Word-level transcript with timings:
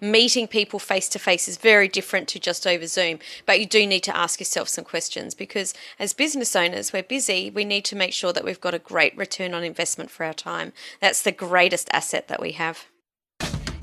meeting 0.00 0.48
people 0.48 0.78
face 0.78 1.08
to 1.10 1.18
face 1.18 1.48
is 1.48 1.56
very 1.56 1.88
different 1.88 2.28
to 2.28 2.38
just 2.38 2.66
over 2.66 2.86
Zoom. 2.86 3.18
But 3.46 3.60
you 3.60 3.66
do 3.66 3.86
need 3.86 4.02
to 4.04 4.16
ask 4.16 4.40
yourself 4.40 4.68
some 4.68 4.84
questions 4.84 5.34
because 5.34 5.74
as 5.98 6.12
business 6.12 6.54
owners, 6.56 6.92
we're 6.92 7.02
busy. 7.02 7.50
We 7.50 7.64
need 7.64 7.84
to 7.86 7.96
make 7.96 8.12
sure 8.12 8.32
that 8.32 8.44
we've 8.44 8.60
got 8.60 8.74
a 8.74 8.78
great 8.78 9.16
return 9.16 9.54
on 9.54 9.64
investment 9.64 10.10
for 10.10 10.24
our 10.24 10.34
time. 10.34 10.72
That's 11.00 11.22
the 11.22 11.32
greatest 11.32 11.88
asset 11.92 12.28
that 12.28 12.40
we 12.40 12.52
have. 12.52 12.86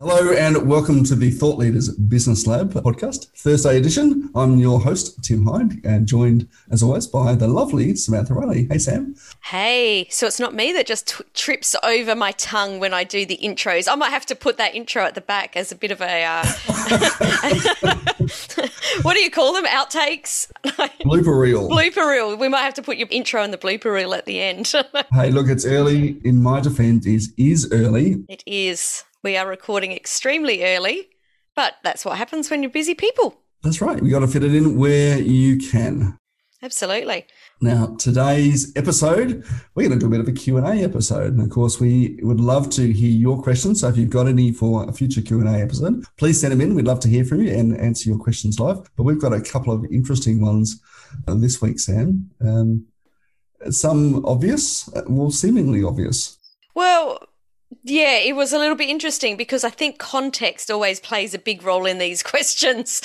Hello 0.00 0.32
and 0.32 0.68
welcome 0.68 1.02
to 1.02 1.16
the 1.16 1.28
Thought 1.28 1.58
Leaders 1.58 1.88
Business 1.88 2.46
Lab 2.46 2.72
podcast, 2.72 3.36
Thursday 3.36 3.78
edition. 3.78 4.30
I'm 4.32 4.56
your 4.56 4.78
host, 4.78 5.24
Tim 5.24 5.44
Hyde, 5.44 5.84
and 5.84 6.06
joined 6.06 6.46
as 6.70 6.84
always 6.84 7.08
by 7.08 7.34
the 7.34 7.48
lovely 7.48 7.96
Samantha 7.96 8.32
Riley. 8.32 8.68
Hey, 8.70 8.78
Sam. 8.78 9.16
Hey, 9.42 10.06
so 10.08 10.28
it's 10.28 10.38
not 10.38 10.54
me 10.54 10.72
that 10.72 10.86
just 10.86 11.08
t- 11.08 11.24
trips 11.34 11.74
over 11.82 12.14
my 12.14 12.30
tongue 12.30 12.78
when 12.78 12.94
I 12.94 13.02
do 13.02 13.26
the 13.26 13.40
intros. 13.42 13.88
I 13.90 13.96
might 13.96 14.10
have 14.10 14.24
to 14.26 14.36
put 14.36 14.56
that 14.58 14.76
intro 14.76 15.02
at 15.02 15.16
the 15.16 15.20
back 15.20 15.56
as 15.56 15.72
a 15.72 15.74
bit 15.74 15.90
of 15.90 16.00
a. 16.00 16.24
Uh... 16.24 16.46
what 19.02 19.14
do 19.14 19.20
you 19.20 19.32
call 19.32 19.52
them? 19.52 19.64
Outtakes? 19.64 20.48
blooper 21.02 21.40
reel. 21.40 21.68
Blooper 21.68 22.08
reel. 22.08 22.36
We 22.36 22.48
might 22.48 22.62
have 22.62 22.74
to 22.74 22.82
put 22.82 22.98
your 22.98 23.08
intro 23.10 23.42
in 23.42 23.50
the 23.50 23.58
blooper 23.58 23.92
reel 23.92 24.14
at 24.14 24.26
the 24.26 24.40
end. 24.40 24.72
hey, 25.12 25.32
look, 25.32 25.48
it's 25.48 25.66
early. 25.66 26.20
In 26.24 26.40
my 26.40 26.60
defense, 26.60 27.04
is 27.04 27.32
is 27.36 27.68
early. 27.72 28.24
It 28.28 28.44
is. 28.46 29.02
We 29.24 29.36
are 29.36 29.48
recording 29.48 29.90
extremely 29.90 30.64
early, 30.64 31.08
but 31.56 31.74
that's 31.82 32.04
what 32.04 32.18
happens 32.18 32.50
when 32.50 32.62
you're 32.62 32.70
busy 32.70 32.94
people. 32.94 33.36
That's 33.64 33.80
right. 33.80 34.00
We 34.00 34.10
got 34.10 34.20
to 34.20 34.28
fit 34.28 34.44
it 34.44 34.54
in 34.54 34.78
where 34.78 35.18
you 35.18 35.58
can. 35.58 36.16
Absolutely. 36.62 37.26
Now, 37.60 37.96
today's 37.98 38.72
episode, 38.76 39.44
we're 39.74 39.88
going 39.88 39.98
to 39.98 40.04
do 40.04 40.06
a 40.06 40.10
bit 40.10 40.20
of 40.20 40.28
a 40.28 40.32
Q&A 40.32 40.84
episode. 40.84 41.32
And 41.32 41.42
of 41.42 41.50
course, 41.50 41.80
we 41.80 42.20
would 42.22 42.40
love 42.40 42.70
to 42.70 42.92
hear 42.92 43.10
your 43.10 43.42
questions. 43.42 43.80
So 43.80 43.88
if 43.88 43.96
you've 43.96 44.08
got 44.08 44.28
any 44.28 44.52
for 44.52 44.88
a 44.88 44.92
future 44.92 45.20
Q&A 45.20 45.62
episode, 45.62 46.04
please 46.16 46.40
send 46.40 46.52
them 46.52 46.60
in. 46.60 46.76
We'd 46.76 46.86
love 46.86 47.00
to 47.00 47.08
hear 47.08 47.24
from 47.24 47.42
you 47.42 47.52
and 47.52 47.76
answer 47.76 48.08
your 48.08 48.18
questions 48.18 48.60
live. 48.60 48.88
But 48.94 49.02
we've 49.02 49.20
got 49.20 49.32
a 49.32 49.40
couple 49.40 49.72
of 49.72 49.84
interesting 49.90 50.40
ones 50.40 50.80
this 51.26 51.60
week, 51.60 51.80
Sam. 51.80 52.30
Um, 52.40 52.86
some 53.70 54.24
obvious, 54.24 54.88
well, 55.08 55.32
seemingly 55.32 55.82
obvious. 55.82 56.38
Well, 56.74 57.17
yeah, 57.82 58.16
it 58.16 58.34
was 58.34 58.52
a 58.52 58.58
little 58.58 58.76
bit 58.76 58.88
interesting 58.88 59.36
because 59.36 59.62
I 59.62 59.70
think 59.70 59.98
context 59.98 60.70
always 60.70 61.00
plays 61.00 61.34
a 61.34 61.38
big 61.38 61.62
role 61.62 61.86
in 61.86 61.98
these 61.98 62.22
questions. 62.34 63.02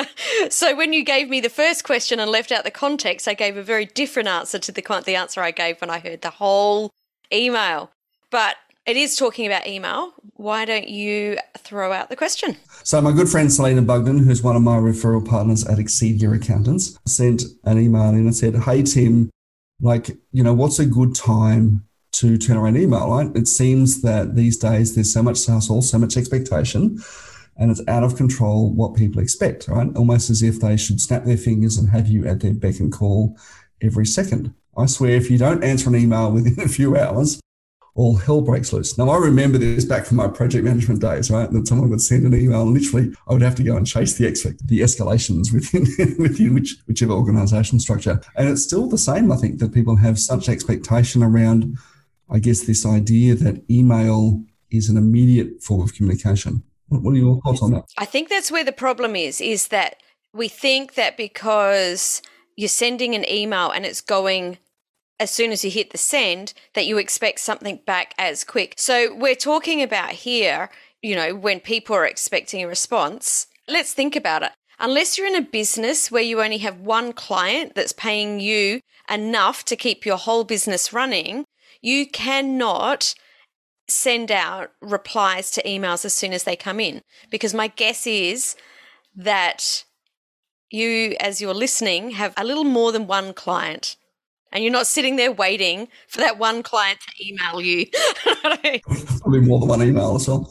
so 0.50 0.76
when 0.76 0.92
you 0.92 1.04
gave 1.04 1.28
me 1.28 1.40
the 1.40 1.48
first 1.48 1.84
question 1.84 2.20
and 2.20 2.30
left 2.30 2.52
out 2.52 2.64
the 2.64 2.70
context, 2.70 3.26
I 3.26 3.34
gave 3.34 3.56
a 3.56 3.62
very 3.62 3.86
different 3.86 4.28
answer 4.28 4.58
to 4.58 4.72
the 4.72 5.02
the 5.04 5.16
answer 5.16 5.40
I 5.40 5.50
gave 5.50 5.80
when 5.80 5.90
I 5.90 5.98
heard 5.98 6.22
the 6.22 6.30
whole 6.30 6.90
email. 7.32 7.90
But 8.30 8.56
it 8.86 8.96
is 8.96 9.16
talking 9.16 9.46
about 9.46 9.66
email. 9.66 10.12
Why 10.34 10.64
don't 10.64 10.88
you 10.88 11.38
throw 11.58 11.92
out 11.92 12.10
the 12.10 12.16
question? 12.16 12.56
So, 12.82 13.00
my 13.00 13.12
good 13.12 13.28
friend 13.28 13.52
Selena 13.52 13.82
Bugden, 13.82 14.18
who's 14.18 14.42
one 14.42 14.56
of 14.56 14.62
my 14.62 14.76
referral 14.76 15.26
partners 15.26 15.66
at 15.66 15.78
Exceed 15.78 16.20
Your 16.20 16.34
Accountants, 16.34 16.98
sent 17.06 17.42
an 17.64 17.78
email 17.78 18.10
in 18.10 18.26
and 18.26 18.36
said, 18.36 18.56
Hey, 18.56 18.82
Tim, 18.82 19.30
like, 19.80 20.10
you 20.32 20.42
know, 20.42 20.52
what's 20.52 20.78
a 20.78 20.86
good 20.86 21.14
time 21.14 21.84
to 22.14 22.38
turn 22.38 22.56
around 22.56 22.76
email, 22.76 23.10
right? 23.10 23.30
It 23.34 23.48
seems 23.48 24.02
that 24.02 24.36
these 24.36 24.56
days 24.56 24.94
there's 24.94 25.12
so 25.12 25.22
much 25.22 25.44
hustle, 25.46 25.82
so 25.82 25.98
much 25.98 26.16
expectation, 26.16 27.00
and 27.56 27.70
it's 27.70 27.82
out 27.88 28.04
of 28.04 28.16
control 28.16 28.72
what 28.72 28.94
people 28.94 29.20
expect, 29.20 29.68
right? 29.68 29.88
Almost 29.96 30.30
as 30.30 30.42
if 30.42 30.60
they 30.60 30.76
should 30.76 31.00
snap 31.00 31.24
their 31.24 31.36
fingers 31.36 31.76
and 31.76 31.88
have 31.90 32.08
you 32.08 32.26
at 32.26 32.40
their 32.40 32.54
beck 32.54 32.78
and 32.78 32.92
call 32.92 33.36
every 33.82 34.06
second. 34.06 34.54
I 34.76 34.86
swear, 34.86 35.12
if 35.12 35.30
you 35.30 35.38
don't 35.38 35.64
answer 35.64 35.88
an 35.88 35.96
email 35.96 36.30
within 36.30 36.60
a 36.64 36.68
few 36.68 36.96
hours, 36.96 37.40
all 37.96 38.16
hell 38.16 38.40
breaks 38.40 38.72
loose. 38.72 38.98
Now, 38.98 39.08
I 39.10 39.18
remember 39.18 39.56
this 39.56 39.84
back 39.84 40.04
from 40.04 40.16
my 40.16 40.26
project 40.26 40.64
management 40.64 41.00
days, 41.00 41.30
right? 41.30 41.50
That 41.50 41.68
someone 41.68 41.90
would 41.90 42.00
send 42.00 42.26
an 42.26 42.34
email 42.34 42.62
and 42.62 42.74
literally 42.74 43.14
I 43.28 43.32
would 43.32 43.42
have 43.42 43.54
to 43.56 43.62
go 43.62 43.76
and 43.76 43.86
chase 43.86 44.14
the 44.14 44.26
expect, 44.26 44.66
the 44.66 44.80
escalations 44.80 45.52
within, 45.52 45.82
within 46.18 46.54
which, 46.54 46.76
whichever 46.86 47.12
organization 47.12 47.78
structure. 47.78 48.20
And 48.36 48.48
it's 48.48 48.64
still 48.64 48.88
the 48.88 48.98
same, 48.98 49.30
I 49.30 49.36
think, 49.36 49.60
that 49.60 49.72
people 49.72 49.94
have 49.96 50.18
such 50.18 50.48
expectation 50.48 51.22
around 51.22 51.78
I 52.34 52.40
guess, 52.40 52.62
this 52.62 52.84
idea 52.84 53.36
that 53.36 53.62
email 53.70 54.42
is 54.70 54.88
an 54.88 54.96
immediate 54.96 55.62
form 55.62 55.82
of 55.82 55.94
communication. 55.94 56.64
What, 56.88 57.12
are 57.12 57.16
your 57.16 57.40
thoughts 57.42 57.62
on 57.62 57.70
that? 57.70 57.84
I 57.96 58.04
think 58.04 58.28
that's 58.28 58.50
where 58.50 58.64
the 58.64 58.72
problem 58.72 59.14
is, 59.14 59.40
is 59.40 59.68
that 59.68 59.96
we 60.32 60.48
think 60.48 60.94
that 60.94 61.16
because 61.16 62.22
you're 62.56 62.68
sending 62.68 63.14
an 63.14 63.24
email 63.30 63.70
and 63.70 63.86
it's 63.86 64.00
going 64.00 64.58
as 65.20 65.30
soon 65.30 65.52
as 65.52 65.64
you 65.64 65.70
hit 65.70 65.90
the 65.90 65.98
send, 65.98 66.54
that 66.74 66.86
you 66.86 66.98
expect 66.98 67.38
something 67.38 67.78
back 67.86 68.14
as 68.18 68.42
quick. 68.42 68.74
So 68.76 69.14
we're 69.14 69.36
talking 69.36 69.80
about 69.80 70.10
here, 70.10 70.70
you 71.02 71.14
know, 71.14 71.36
when 71.36 71.60
people 71.60 71.94
are 71.94 72.04
expecting 72.04 72.64
a 72.64 72.68
response, 72.68 73.46
let's 73.68 73.94
think 73.94 74.16
about 74.16 74.42
it. 74.42 74.50
Unless 74.80 75.16
you're 75.16 75.28
in 75.28 75.36
a 75.36 75.40
business 75.40 76.10
where 76.10 76.22
you 76.22 76.42
only 76.42 76.58
have 76.58 76.80
one 76.80 77.12
client 77.12 77.76
that's 77.76 77.92
paying 77.92 78.40
you 78.40 78.80
enough 79.08 79.64
to 79.66 79.76
keep 79.76 80.04
your 80.04 80.16
whole 80.16 80.42
business 80.42 80.92
running, 80.92 81.44
you 81.84 82.06
cannot 82.06 83.14
send 83.86 84.32
out 84.32 84.70
replies 84.80 85.50
to 85.50 85.62
emails 85.64 86.06
as 86.06 86.14
soon 86.14 86.32
as 86.32 86.44
they 86.44 86.56
come 86.56 86.80
in 86.80 87.02
because 87.30 87.52
my 87.52 87.68
guess 87.68 88.06
is 88.06 88.56
that 89.14 89.84
you, 90.70 91.14
as 91.20 91.42
you're 91.42 91.52
listening, 91.52 92.12
have 92.12 92.32
a 92.38 92.44
little 92.44 92.64
more 92.64 92.90
than 92.90 93.06
one 93.06 93.34
client. 93.34 93.96
And 94.50 94.64
you're 94.64 94.72
not 94.72 94.86
sitting 94.86 95.16
there 95.16 95.32
waiting 95.32 95.88
for 96.08 96.20
that 96.20 96.38
one 96.38 96.62
client 96.62 97.00
to 97.00 97.26
email 97.28 97.60
you. 97.60 97.86
Probably 99.20 99.40
more 99.40 99.60
than 99.60 99.68
one 99.68 99.82
email 99.82 100.14
as 100.14 100.26
well. 100.26 100.50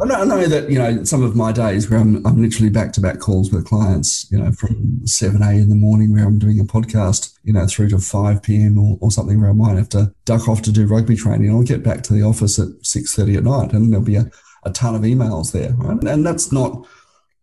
I 0.00 0.06
know, 0.06 0.14
I 0.16 0.24
know, 0.24 0.46
that 0.46 0.68
you 0.68 0.78
know 0.78 1.04
some 1.04 1.22
of 1.22 1.36
my 1.36 1.52
days 1.52 1.88
where 1.88 2.00
I'm 2.00 2.26
I'm 2.26 2.42
literally 2.42 2.68
back 2.68 2.92
to 2.94 3.00
back 3.00 3.20
calls 3.20 3.52
with 3.52 3.66
clients, 3.66 4.28
you 4.30 4.38
know, 4.38 4.50
from 4.50 5.06
seven 5.06 5.40
a 5.40 5.50
in 5.52 5.68
the 5.68 5.76
morning 5.76 6.12
where 6.12 6.24
I'm 6.24 6.38
doing 6.38 6.58
a 6.58 6.64
podcast, 6.64 7.32
you 7.44 7.52
know, 7.52 7.64
through 7.68 7.90
to 7.90 7.98
five 7.98 8.42
p.m. 8.42 8.76
Or, 8.76 8.98
or 9.00 9.12
something 9.12 9.40
where 9.40 9.50
I 9.50 9.52
might 9.52 9.76
have 9.76 9.88
to 9.90 10.12
duck 10.24 10.48
off 10.48 10.62
to 10.62 10.72
do 10.72 10.88
rugby 10.88 11.14
training. 11.14 11.48
I'll 11.50 11.62
get 11.62 11.84
back 11.84 12.02
to 12.04 12.12
the 12.12 12.22
office 12.22 12.58
at 12.58 12.68
six 12.84 13.14
thirty 13.14 13.36
at 13.36 13.44
night, 13.44 13.72
and 13.72 13.92
there'll 13.92 14.04
be 14.04 14.16
a, 14.16 14.28
a 14.64 14.72
ton 14.72 14.96
of 14.96 15.02
emails 15.02 15.52
there, 15.52 15.72
right? 15.74 16.02
And 16.02 16.26
that's 16.26 16.50
not 16.50 16.84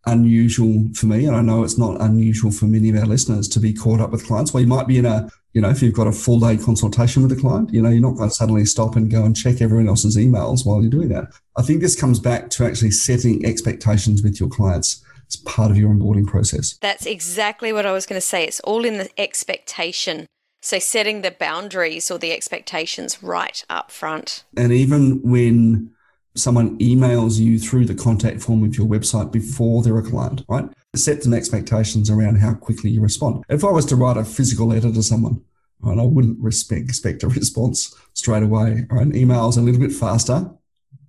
unusual 0.06 0.88
for 0.94 1.06
me, 1.06 1.26
and 1.26 1.36
I 1.36 1.42
know 1.42 1.64
it's 1.64 1.78
not 1.78 2.00
unusual 2.00 2.50
for 2.50 2.66
many 2.66 2.90
of 2.90 2.96
our 2.96 3.06
listeners 3.06 3.48
to 3.48 3.60
be 3.60 3.72
caught 3.72 4.00
up 4.00 4.10
with 4.10 4.26
clients. 4.26 4.52
Well, 4.52 4.62
you 4.62 4.66
might 4.66 4.86
be 4.86 4.98
in 4.98 5.06
a 5.06 5.30
you 5.52 5.60
know, 5.60 5.68
if 5.68 5.82
you've 5.82 5.94
got 5.94 6.06
a 6.06 6.12
full 6.12 6.40
day 6.40 6.56
consultation 6.56 7.22
with 7.22 7.32
a 7.32 7.36
client, 7.36 7.72
you 7.72 7.82
know, 7.82 7.90
you're 7.90 8.00
not 8.00 8.16
going 8.16 8.28
to 8.28 8.34
suddenly 8.34 8.64
stop 8.64 8.96
and 8.96 9.10
go 9.10 9.24
and 9.24 9.36
check 9.36 9.60
everyone 9.60 9.88
else's 9.88 10.16
emails 10.16 10.64
while 10.64 10.80
you're 10.80 10.90
doing 10.90 11.10
that. 11.10 11.26
I 11.56 11.62
think 11.62 11.80
this 11.80 11.98
comes 11.98 12.18
back 12.18 12.48
to 12.50 12.64
actually 12.64 12.92
setting 12.92 13.44
expectations 13.44 14.22
with 14.22 14.40
your 14.40 14.48
clients 14.48 15.04
as 15.28 15.36
part 15.36 15.70
of 15.70 15.76
your 15.76 15.90
onboarding 15.90 16.26
process. 16.26 16.78
That's 16.80 17.06
exactly 17.06 17.72
what 17.72 17.84
I 17.84 17.92
was 17.92 18.06
going 18.06 18.20
to 18.20 18.26
say. 18.26 18.44
It's 18.44 18.60
all 18.60 18.84
in 18.84 18.96
the 18.96 19.10
expectation. 19.20 20.26
So 20.62 20.78
setting 20.78 21.20
the 21.20 21.32
boundaries 21.32 22.10
or 22.10 22.18
the 22.18 22.32
expectations 22.32 23.22
right 23.22 23.62
up 23.68 23.90
front. 23.90 24.44
And 24.56 24.72
even 24.72 25.20
when 25.22 25.90
someone 26.34 26.78
emails 26.78 27.38
you 27.38 27.58
through 27.58 27.84
the 27.84 27.94
contact 27.94 28.40
form 28.40 28.64
of 28.64 28.76
your 28.76 28.86
website 28.86 29.30
before 29.30 29.82
they're 29.82 29.98
a 29.98 30.02
client, 30.02 30.42
right? 30.48 30.64
Set 30.94 31.22
some 31.22 31.34
expectations 31.34 32.10
around 32.10 32.36
how 32.36 32.54
quickly 32.54 32.90
you 32.90 33.00
respond. 33.00 33.44
If 33.48 33.64
I 33.64 33.70
was 33.70 33.86
to 33.86 33.96
write 33.96 34.16
a 34.16 34.24
physical 34.24 34.68
letter 34.68 34.92
to 34.92 35.02
someone, 35.02 35.42
right, 35.80 35.98
I 35.98 36.02
wouldn't 36.02 36.38
respect, 36.40 36.84
expect 36.84 37.22
a 37.22 37.28
response 37.40 37.94
straight 38.14 38.42
away. 38.42 38.86
Right? 38.90 39.08
Emails 39.08 39.58
a 39.58 39.60
little 39.60 39.80
bit 39.80 39.92
faster. 39.92 40.50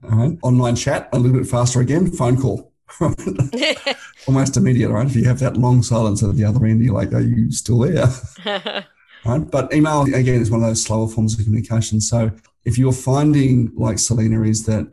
Right. 0.01 0.37
Online 0.41 0.75
chat 0.75 1.07
a 1.13 1.19
little 1.19 1.37
bit 1.37 1.47
faster 1.47 1.79
again. 1.79 2.11
Phone 2.11 2.39
call. 2.39 2.73
Almost 4.27 4.57
immediate, 4.57 4.89
right? 4.89 5.07
If 5.07 5.15
you 5.15 5.23
have 5.25 5.39
that 5.39 5.55
long 5.55 5.81
silence 5.81 6.21
at 6.21 6.35
the 6.35 6.43
other 6.43 6.65
end, 6.65 6.83
you're 6.83 6.93
like, 6.93 7.13
are 7.13 7.21
you 7.21 7.51
still 7.51 7.79
there? 7.79 8.07
right? 9.25 9.49
But 9.49 9.73
email 9.73 10.01
again 10.01 10.41
is 10.41 10.51
one 10.51 10.61
of 10.61 10.67
those 10.67 10.83
slower 10.83 11.07
forms 11.07 11.39
of 11.39 11.45
communication. 11.45 12.01
So 12.01 12.31
if 12.65 12.77
you're 12.77 12.91
finding, 12.91 13.71
like 13.75 13.97
Selena, 13.97 14.43
is 14.43 14.65
that 14.65 14.91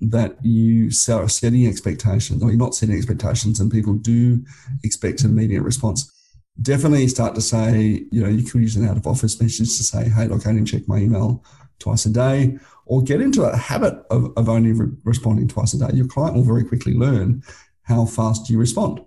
that 0.00 0.36
you 0.42 0.90
are 1.10 1.28
setting 1.28 1.66
expectations 1.66 2.42
or 2.42 2.48
you're 2.48 2.58
not 2.58 2.74
setting 2.74 2.96
expectations 2.96 3.60
and 3.60 3.70
people 3.70 3.94
do 3.94 4.44
expect 4.84 5.22
an 5.22 5.30
immediate 5.30 5.62
response. 5.62 6.12
Definitely 6.60 7.08
start 7.08 7.34
to 7.34 7.40
say, 7.40 8.04
you 8.10 8.22
know, 8.22 8.28
you 8.28 8.44
could 8.44 8.62
use 8.62 8.76
an 8.76 8.88
out 8.88 8.96
of 8.96 9.06
office 9.06 9.40
message 9.40 9.76
to 9.76 9.84
say, 9.84 10.08
hey, 10.08 10.26
look, 10.26 10.46
I 10.46 10.52
didn't 10.52 10.66
check 10.66 10.88
my 10.88 10.98
email 10.98 11.44
twice 11.78 12.06
a 12.06 12.10
day, 12.10 12.58
or 12.86 13.02
get 13.02 13.20
into 13.20 13.42
a 13.42 13.54
habit 13.54 13.94
of, 14.10 14.32
of 14.36 14.48
only 14.48 14.72
re- 14.72 14.90
responding 15.04 15.48
twice 15.48 15.74
a 15.74 15.78
day. 15.78 15.94
Your 15.94 16.06
client 16.06 16.34
will 16.34 16.44
very 16.44 16.64
quickly 16.64 16.94
learn 16.94 17.42
how 17.82 18.06
fast 18.06 18.48
you 18.48 18.58
respond. 18.58 19.04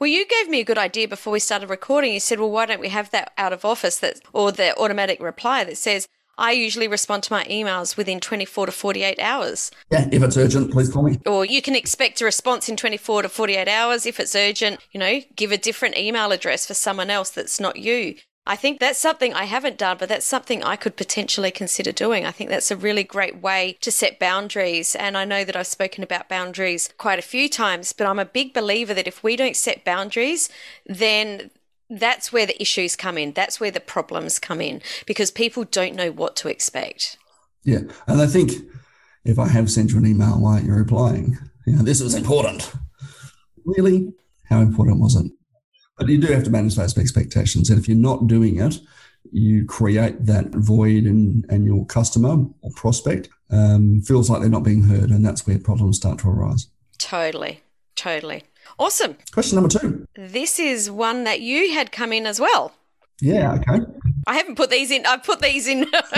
Well, 0.00 0.10
you 0.10 0.26
gave 0.26 0.48
me 0.48 0.58
a 0.58 0.64
good 0.64 0.78
idea 0.78 1.06
before 1.06 1.32
we 1.32 1.38
started 1.38 1.70
recording. 1.70 2.12
You 2.12 2.18
said, 2.18 2.40
well, 2.40 2.50
why 2.50 2.66
don't 2.66 2.80
we 2.80 2.88
have 2.88 3.10
that 3.10 3.32
out 3.38 3.52
of 3.52 3.64
office 3.64 3.98
that, 3.98 4.20
or 4.32 4.50
the 4.50 4.76
automatic 4.76 5.22
reply 5.22 5.62
that 5.62 5.76
says, 5.76 6.08
I 6.38 6.52
usually 6.52 6.88
respond 6.88 7.22
to 7.24 7.32
my 7.32 7.44
emails 7.44 7.96
within 7.96 8.20
24 8.20 8.66
to 8.66 8.72
48 8.72 9.18
hours. 9.20 9.70
Yeah, 9.90 10.08
if 10.10 10.22
it's 10.22 10.36
urgent, 10.36 10.72
please 10.72 10.90
call 10.90 11.02
me. 11.02 11.18
Or 11.26 11.44
you 11.44 11.62
can 11.62 11.74
expect 11.74 12.20
a 12.20 12.24
response 12.24 12.68
in 12.68 12.76
24 12.76 13.22
to 13.22 13.28
48 13.28 13.68
hours. 13.68 14.06
If 14.06 14.18
it's 14.18 14.34
urgent, 14.34 14.80
you 14.92 15.00
know, 15.00 15.20
give 15.36 15.52
a 15.52 15.58
different 15.58 15.96
email 15.96 16.32
address 16.32 16.66
for 16.66 16.74
someone 16.74 17.10
else 17.10 17.30
that's 17.30 17.60
not 17.60 17.76
you. 17.76 18.16
I 18.46 18.56
think 18.56 18.78
that's 18.78 18.98
something 18.98 19.32
I 19.32 19.44
haven't 19.44 19.78
done, 19.78 19.96
but 19.98 20.10
that's 20.10 20.26
something 20.26 20.62
I 20.62 20.76
could 20.76 20.96
potentially 20.96 21.50
consider 21.50 21.92
doing. 21.92 22.26
I 22.26 22.30
think 22.30 22.50
that's 22.50 22.70
a 22.70 22.76
really 22.76 23.02
great 23.02 23.40
way 23.40 23.78
to 23.80 23.90
set 23.90 24.18
boundaries. 24.18 24.94
And 24.94 25.16
I 25.16 25.24
know 25.24 25.44
that 25.44 25.56
I've 25.56 25.66
spoken 25.66 26.04
about 26.04 26.28
boundaries 26.28 26.90
quite 26.98 27.18
a 27.18 27.22
few 27.22 27.48
times, 27.48 27.94
but 27.94 28.06
I'm 28.06 28.18
a 28.18 28.26
big 28.26 28.52
believer 28.52 28.92
that 28.92 29.08
if 29.08 29.22
we 29.22 29.36
don't 29.36 29.56
set 29.56 29.82
boundaries, 29.82 30.50
then 30.84 31.50
that's 31.90 32.32
where 32.32 32.46
the 32.46 32.60
issues 32.60 32.96
come 32.96 33.18
in. 33.18 33.32
That's 33.32 33.60
where 33.60 33.70
the 33.70 33.80
problems 33.80 34.38
come 34.38 34.60
in 34.60 34.82
because 35.06 35.30
people 35.30 35.64
don't 35.64 35.94
know 35.94 36.10
what 36.10 36.36
to 36.36 36.48
expect. 36.48 37.18
Yeah. 37.64 37.80
And 38.06 38.20
I 38.20 38.26
think 38.26 38.52
if 39.24 39.38
I 39.38 39.48
have 39.48 39.70
sent 39.70 39.92
you 39.92 39.98
an 39.98 40.06
email, 40.06 40.40
why 40.40 40.54
aren't 40.54 40.66
you 40.66 40.74
replying? 40.74 41.38
You 41.66 41.76
know, 41.76 41.82
this 41.82 42.02
was 42.02 42.14
important. 42.14 42.72
Really? 43.64 44.12
How 44.44 44.60
important 44.60 45.00
was 45.00 45.16
it? 45.16 45.30
But 45.96 46.08
you 46.08 46.18
do 46.18 46.32
have 46.32 46.44
to 46.44 46.50
manage 46.50 46.74
those 46.74 46.98
expectations. 46.98 47.70
And 47.70 47.78
if 47.78 47.88
you're 47.88 47.96
not 47.96 48.26
doing 48.26 48.60
it, 48.60 48.78
you 49.32 49.64
create 49.64 50.26
that 50.26 50.50
void 50.50 51.06
in, 51.06 51.44
and 51.48 51.64
your 51.64 51.86
customer 51.86 52.44
or 52.60 52.70
prospect 52.76 53.28
um, 53.50 54.02
feels 54.02 54.28
like 54.28 54.40
they're 54.40 54.50
not 54.50 54.64
being 54.64 54.82
heard. 54.82 55.10
And 55.10 55.24
that's 55.24 55.46
where 55.46 55.58
problems 55.58 55.96
start 55.96 56.18
to 56.20 56.28
arise. 56.28 56.66
Totally. 56.98 57.62
Totally. 57.96 58.44
Awesome. 58.78 59.16
Question 59.32 59.56
number 59.56 59.78
two. 59.78 60.03
This 60.16 60.60
is 60.60 60.90
one 60.90 61.24
that 61.24 61.40
you 61.40 61.72
had 61.72 61.90
come 61.90 62.12
in 62.12 62.24
as 62.24 62.40
well. 62.40 62.72
Yeah, 63.20 63.54
okay. 63.54 63.84
I 64.26 64.36
haven't 64.36 64.56
put 64.56 64.70
these 64.70 64.90
in. 64.90 65.04
I've 65.06 65.24
put 65.24 65.40
these 65.40 65.66
in. 65.66 65.86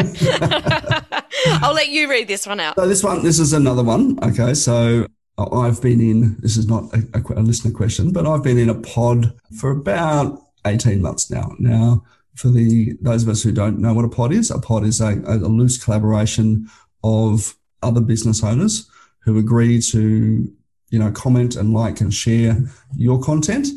I'll 1.62 1.74
let 1.74 1.88
you 1.88 2.10
read 2.10 2.28
this 2.28 2.46
one 2.46 2.60
out. 2.60 2.76
So 2.76 2.86
this 2.86 3.02
one, 3.02 3.22
this 3.22 3.38
is 3.38 3.52
another 3.52 3.82
one. 3.82 4.18
Okay, 4.22 4.52
so 4.54 5.06
I've 5.38 5.80
been 5.80 6.00
in. 6.00 6.36
This 6.40 6.56
is 6.56 6.68
not 6.68 6.84
a, 6.94 7.04
a, 7.14 7.40
listener 7.40 7.72
question, 7.72 8.12
but 8.12 8.26
I've 8.26 8.42
been 8.42 8.58
in 8.58 8.68
a 8.68 8.74
pod 8.74 9.34
for 9.58 9.70
about 9.70 10.42
eighteen 10.66 11.00
months 11.00 11.30
now. 11.30 11.54
Now, 11.58 12.04
for 12.34 12.48
the 12.48 12.96
those 13.00 13.22
of 13.22 13.28
us 13.30 13.42
who 13.42 13.52
don't 13.52 13.78
know 13.78 13.94
what 13.94 14.04
a 14.04 14.08
pod 14.08 14.32
is, 14.32 14.50
a 14.50 14.58
pod 14.58 14.84
is 14.84 15.00
a, 15.00 15.20
a 15.26 15.36
loose 15.36 15.82
collaboration 15.82 16.68
of 17.02 17.54
other 17.82 18.00
business 18.00 18.42
owners 18.42 18.90
who 19.20 19.38
agree 19.38 19.80
to 19.80 20.50
you 20.90 20.98
know 20.98 21.10
comment 21.10 21.56
and 21.56 21.72
like 21.72 22.00
and 22.00 22.12
share 22.12 22.58
your 22.96 23.20
content, 23.20 23.68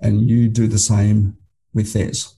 and 0.00 0.28
you 0.28 0.48
do 0.48 0.66
the 0.66 0.78
same 0.78 1.36
with 1.72 1.92
theirs. 1.92 2.34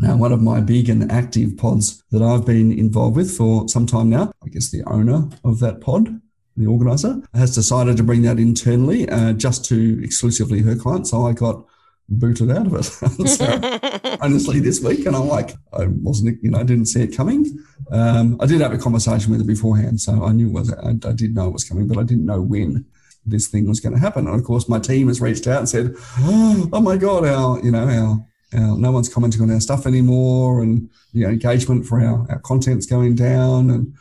Now, 0.00 0.16
one 0.16 0.32
of 0.32 0.40
my 0.40 0.60
big 0.60 0.88
and 0.88 1.10
active 1.10 1.56
pods 1.56 2.04
that 2.12 2.22
I've 2.22 2.46
been 2.46 2.70
involved 2.70 3.16
with 3.16 3.36
for 3.36 3.68
some 3.68 3.84
time 3.84 4.08
now, 4.08 4.32
I 4.44 4.48
guess 4.48 4.70
the 4.70 4.84
owner 4.84 5.28
of 5.44 5.58
that 5.58 5.80
pod, 5.80 6.20
the 6.56 6.66
organizer, 6.66 7.20
has 7.34 7.52
decided 7.52 7.96
to 7.96 8.04
bring 8.04 8.22
that 8.22 8.38
internally 8.38 9.08
uh, 9.08 9.32
just 9.32 9.64
to 9.66 10.00
exclusively 10.02 10.60
her 10.62 10.76
clients. 10.76 11.10
So 11.10 11.26
I 11.26 11.32
got 11.32 11.64
booted 12.08 12.50
out 12.50 12.68
of 12.68 12.74
it. 12.74 12.82
so, 13.28 14.18
honestly, 14.20 14.60
this 14.60 14.80
week, 14.80 15.04
and 15.04 15.16
I'm 15.16 15.26
like, 15.26 15.50
I 15.72 15.86
wasn't, 15.86 16.42
you 16.44 16.50
know, 16.52 16.60
I 16.60 16.64
didn't 16.64 16.86
see 16.86 17.02
it 17.02 17.16
coming. 17.16 17.58
Um, 17.90 18.36
I 18.40 18.46
did 18.46 18.60
have 18.60 18.72
a 18.72 18.78
conversation 18.78 19.32
with 19.32 19.40
her 19.40 19.46
beforehand, 19.46 20.00
so 20.00 20.24
I 20.24 20.32
knew 20.32 20.48
was, 20.48 20.72
I, 20.72 20.90
I 20.90 21.12
did 21.12 21.34
know 21.34 21.48
it 21.48 21.52
was 21.52 21.64
coming, 21.64 21.88
but 21.88 21.98
I 21.98 22.04
didn't 22.04 22.26
know 22.26 22.40
when 22.40 22.86
this 23.26 23.48
thing 23.48 23.68
was 23.68 23.80
going 23.80 23.94
to 23.94 24.00
happen. 24.00 24.26
And 24.26 24.38
of 24.38 24.44
course, 24.44 24.68
my 24.68 24.78
team 24.78 25.08
has 25.08 25.20
reached 25.20 25.46
out 25.46 25.58
and 25.58 25.68
said, 25.68 25.94
oh, 26.20 26.68
"Oh 26.72 26.80
my 26.80 26.96
god, 26.96 27.24
our, 27.24 27.62
you 27.62 27.70
know, 27.70 27.86
our 27.88 28.24
our, 28.54 28.78
no 28.78 28.90
one's 28.92 29.12
commenting 29.12 29.42
on 29.42 29.50
our 29.50 29.60
stuff 29.60 29.86
anymore, 29.86 30.62
and 30.62 30.88
you 31.12 31.24
know, 31.24 31.30
engagement 31.30 31.86
for 31.86 32.00
our, 32.00 32.26
our 32.30 32.38
content's 32.40 32.86
going 32.86 33.14
down, 33.14 33.70
and 33.70 33.94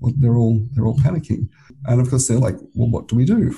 well, 0.00 0.12
they're 0.16 0.36
all 0.36 0.64
they're 0.74 0.86
all 0.86 0.98
panicking. 0.98 1.48
And 1.86 2.00
of 2.00 2.10
course, 2.10 2.28
they're 2.28 2.38
like, 2.38 2.56
"Well, 2.74 2.90
what 2.90 3.08
do 3.08 3.16
we 3.16 3.24
do 3.24 3.56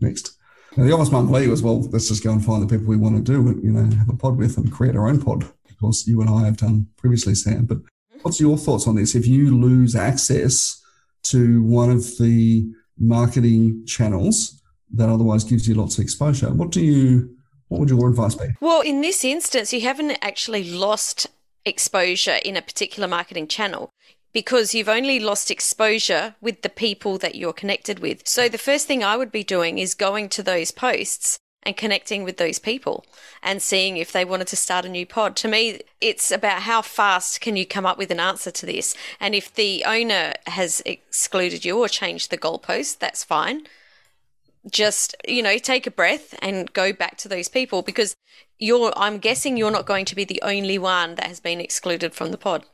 next?" 0.00 0.36
And 0.76 0.88
the 0.88 0.92
obvious 0.92 1.12
monthly 1.12 1.48
was, 1.48 1.62
"Well, 1.62 1.82
let's 1.90 2.08
just 2.08 2.24
go 2.24 2.32
and 2.32 2.44
find 2.44 2.62
the 2.62 2.66
people 2.66 2.86
we 2.86 2.96
want 2.96 3.16
to 3.16 3.32
do, 3.32 3.48
and 3.48 3.62
you 3.62 3.70
know, 3.70 3.96
have 3.96 4.08
a 4.08 4.16
pod 4.16 4.36
with, 4.36 4.56
and 4.56 4.72
create 4.72 4.96
our 4.96 5.08
own 5.08 5.20
pod." 5.20 5.44
Of 5.44 5.78
course, 5.78 6.06
you 6.06 6.20
and 6.20 6.30
I 6.30 6.44
have 6.44 6.56
done 6.56 6.88
previously, 6.96 7.34
Sam. 7.34 7.64
But 7.64 7.78
what's 8.22 8.40
your 8.40 8.58
thoughts 8.58 8.86
on 8.86 8.96
this? 8.96 9.14
If 9.14 9.26
you 9.26 9.56
lose 9.56 9.94
access 9.94 10.80
to 11.24 11.62
one 11.62 11.90
of 11.90 12.18
the 12.18 12.70
marketing 13.00 13.84
channels 13.86 14.62
that 14.92 15.08
otherwise 15.08 15.44
gives 15.44 15.66
you 15.66 15.74
lots 15.74 15.98
of 15.98 16.02
exposure, 16.02 16.50
what 16.50 16.70
do 16.70 16.84
you 16.84 17.36
what 17.68 17.78
would 17.78 17.88
your 17.88 18.08
advice 18.08 18.34
be? 18.34 18.48
Well, 18.60 18.80
in 18.80 19.00
this 19.00 19.24
instance, 19.24 19.72
you 19.72 19.82
haven't 19.82 20.18
actually 20.22 20.64
lost 20.72 21.28
exposure 21.64 22.38
in 22.44 22.56
a 22.56 22.62
particular 22.62 23.08
marketing 23.08 23.46
channel 23.46 23.90
because 24.32 24.74
you've 24.74 24.88
only 24.88 25.20
lost 25.20 25.50
exposure 25.50 26.34
with 26.40 26.62
the 26.62 26.68
people 26.68 27.16
that 27.18 27.36
you're 27.36 27.52
connected 27.52 28.00
with. 28.00 28.26
So 28.26 28.48
the 28.48 28.58
first 28.58 28.86
thing 28.86 29.04
I 29.04 29.16
would 29.16 29.30
be 29.30 29.44
doing 29.44 29.78
is 29.78 29.94
going 29.94 30.28
to 30.30 30.42
those 30.42 30.72
posts 30.72 31.38
and 31.62 31.76
connecting 31.76 32.24
with 32.24 32.38
those 32.38 32.58
people 32.58 33.04
and 33.42 33.60
seeing 33.60 33.96
if 33.96 34.12
they 34.12 34.24
wanted 34.24 34.46
to 34.48 34.56
start 34.56 34.84
a 34.84 34.88
new 34.88 35.04
pod. 35.06 35.36
To 35.36 35.48
me, 35.48 35.80
it's 36.00 36.30
about 36.30 36.62
how 36.62 36.82
fast 36.82 37.40
can 37.40 37.56
you 37.56 37.66
come 37.66 37.86
up 37.86 37.98
with 37.98 38.10
an 38.10 38.20
answer 38.20 38.50
to 38.50 38.66
this. 38.66 38.94
And 39.18 39.34
if 39.34 39.54
the 39.54 39.84
owner 39.86 40.32
has 40.46 40.82
excluded 40.86 41.64
you 41.64 41.78
or 41.78 41.88
changed 41.88 42.30
the 42.30 42.38
goalpost, 42.38 42.98
that's 42.98 43.24
fine. 43.24 43.66
Just 44.70 45.14
you 45.26 45.42
know 45.42 45.56
take 45.56 45.86
a 45.86 45.90
breath 45.90 46.34
and 46.42 46.70
go 46.72 46.92
back 46.92 47.16
to 47.18 47.28
those 47.28 47.48
people 47.48 47.80
because 47.80 48.14
you're 48.58 48.92
i'm 48.94 49.16
guessing 49.16 49.56
you're 49.56 49.70
not 49.70 49.86
going 49.86 50.04
to 50.04 50.14
be 50.14 50.22
the 50.22 50.38
only 50.42 50.76
one 50.76 51.14
that 51.14 51.26
has 51.26 51.40
been 51.40 51.62
excluded 51.62 52.12
from 52.12 52.30
the 52.30 52.36
pod. 52.36 52.66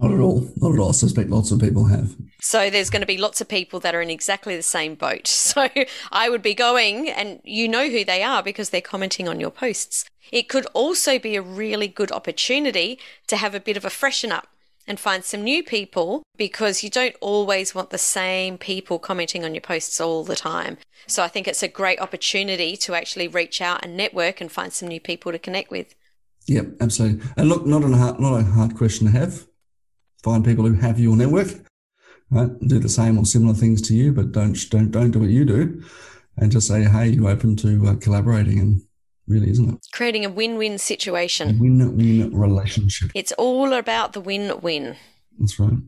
Not 0.00 0.12
at 0.12 0.20
all. 0.20 0.48
Not 0.56 0.74
at 0.74 0.78
all. 0.78 0.90
I 0.90 0.92
suspect 0.92 1.30
lots 1.30 1.50
of 1.50 1.60
people 1.60 1.86
have 1.86 2.14
so 2.46 2.70
there's 2.70 2.90
going 2.90 3.00
to 3.00 3.06
be 3.06 3.18
lots 3.18 3.40
of 3.40 3.48
people 3.48 3.80
that 3.80 3.94
are 3.94 4.00
in 4.00 4.10
exactly 4.10 4.56
the 4.56 4.62
same 4.62 4.94
boat 4.94 5.26
so 5.26 5.68
i 6.12 6.28
would 6.28 6.42
be 6.42 6.54
going 6.54 7.08
and 7.08 7.40
you 7.44 7.68
know 7.68 7.88
who 7.88 8.04
they 8.04 8.22
are 8.22 8.42
because 8.42 8.70
they're 8.70 8.80
commenting 8.80 9.28
on 9.28 9.40
your 9.40 9.50
posts 9.50 10.04
it 10.32 10.48
could 10.48 10.66
also 10.66 11.18
be 11.18 11.36
a 11.36 11.42
really 11.42 11.88
good 11.88 12.12
opportunity 12.12 12.98
to 13.26 13.36
have 13.36 13.54
a 13.54 13.60
bit 13.60 13.76
of 13.76 13.84
a 13.84 13.90
freshen 13.90 14.32
up 14.32 14.48
and 14.86 15.00
find 15.00 15.24
some 15.24 15.42
new 15.42 15.62
people 15.62 16.22
because 16.36 16.82
you 16.82 16.90
don't 16.90 17.16
always 17.20 17.74
want 17.74 17.90
the 17.90 17.98
same 17.98 18.56
people 18.56 18.98
commenting 18.98 19.44
on 19.44 19.54
your 19.54 19.60
posts 19.60 20.00
all 20.00 20.24
the 20.24 20.36
time. 20.36 20.78
So 21.06 21.22
I 21.22 21.28
think 21.28 21.48
it's 21.48 21.62
a 21.62 21.68
great 21.68 22.00
opportunity 22.00 22.76
to 22.78 22.94
actually 22.94 23.28
reach 23.28 23.60
out 23.60 23.84
and 23.84 23.96
network 23.96 24.40
and 24.40 24.50
find 24.50 24.72
some 24.72 24.88
new 24.88 25.00
people 25.00 25.32
to 25.32 25.38
connect 25.38 25.70
with. 25.70 25.94
Yep, 26.46 26.66
absolutely. 26.80 27.26
And 27.36 27.48
look, 27.48 27.66
not 27.66 27.82
a 27.82 27.88
hard, 27.88 28.20
not 28.20 28.38
a 28.38 28.44
hard 28.44 28.76
question 28.76 29.06
to 29.08 29.12
have. 29.12 29.46
Find 30.22 30.44
people 30.44 30.64
who 30.66 30.74
have 30.74 31.00
your 31.00 31.16
network, 31.16 31.48
right? 32.30 32.50
Do 32.66 32.78
the 32.78 32.88
same 32.88 33.18
or 33.18 33.24
similar 33.24 33.54
things 33.54 33.82
to 33.82 33.94
you, 33.94 34.12
but 34.12 34.32
don't 34.32 34.58
don't 34.70 34.90
don't 34.90 35.10
do 35.10 35.20
what 35.20 35.30
you 35.30 35.44
do, 35.44 35.82
and 36.36 36.52
just 36.52 36.68
say, 36.68 36.84
"Hey, 36.84 37.08
you 37.08 37.28
open 37.28 37.56
to 37.56 37.86
uh, 37.86 37.94
collaborating?" 37.96 38.58
And 38.58 38.82
really, 39.26 39.50
isn't 39.50 39.74
it? 39.74 39.86
Creating 39.92 40.24
a 40.24 40.30
win 40.30 40.56
win 40.56 40.78
situation. 40.78 41.58
Win 41.58 41.96
win 41.96 42.36
relationship. 42.36 43.10
It's 43.14 43.32
all 43.32 43.72
about 43.72 44.12
the 44.12 44.20
win 44.20 44.60
win. 44.60 44.96
That's 45.38 45.58
right. 45.58 45.78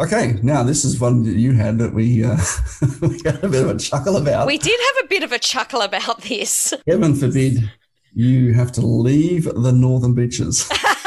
Okay, 0.00 0.36
now 0.42 0.62
this 0.62 0.84
is 0.84 0.98
one 0.98 1.24
that 1.24 1.34
you 1.34 1.52
had 1.52 1.78
that 1.78 1.92
we, 1.92 2.24
uh, 2.24 2.38
we 3.02 3.20
had 3.24 3.44
a 3.44 3.48
bit 3.48 3.64
of 3.64 3.70
a 3.70 3.78
chuckle 3.78 4.16
about. 4.16 4.46
We 4.46 4.56
did 4.56 4.78
have 4.80 5.04
a 5.04 5.08
bit 5.08 5.22
of 5.22 5.32
a 5.32 5.38
chuckle 5.38 5.82
about 5.82 6.22
this. 6.22 6.72
Heaven 6.86 7.14
forbid 7.14 7.70
you 8.14 8.54
have 8.54 8.72
to 8.72 8.80
leave 8.80 9.44
the 9.44 9.72
northern 9.72 10.14
beaches. 10.14 10.68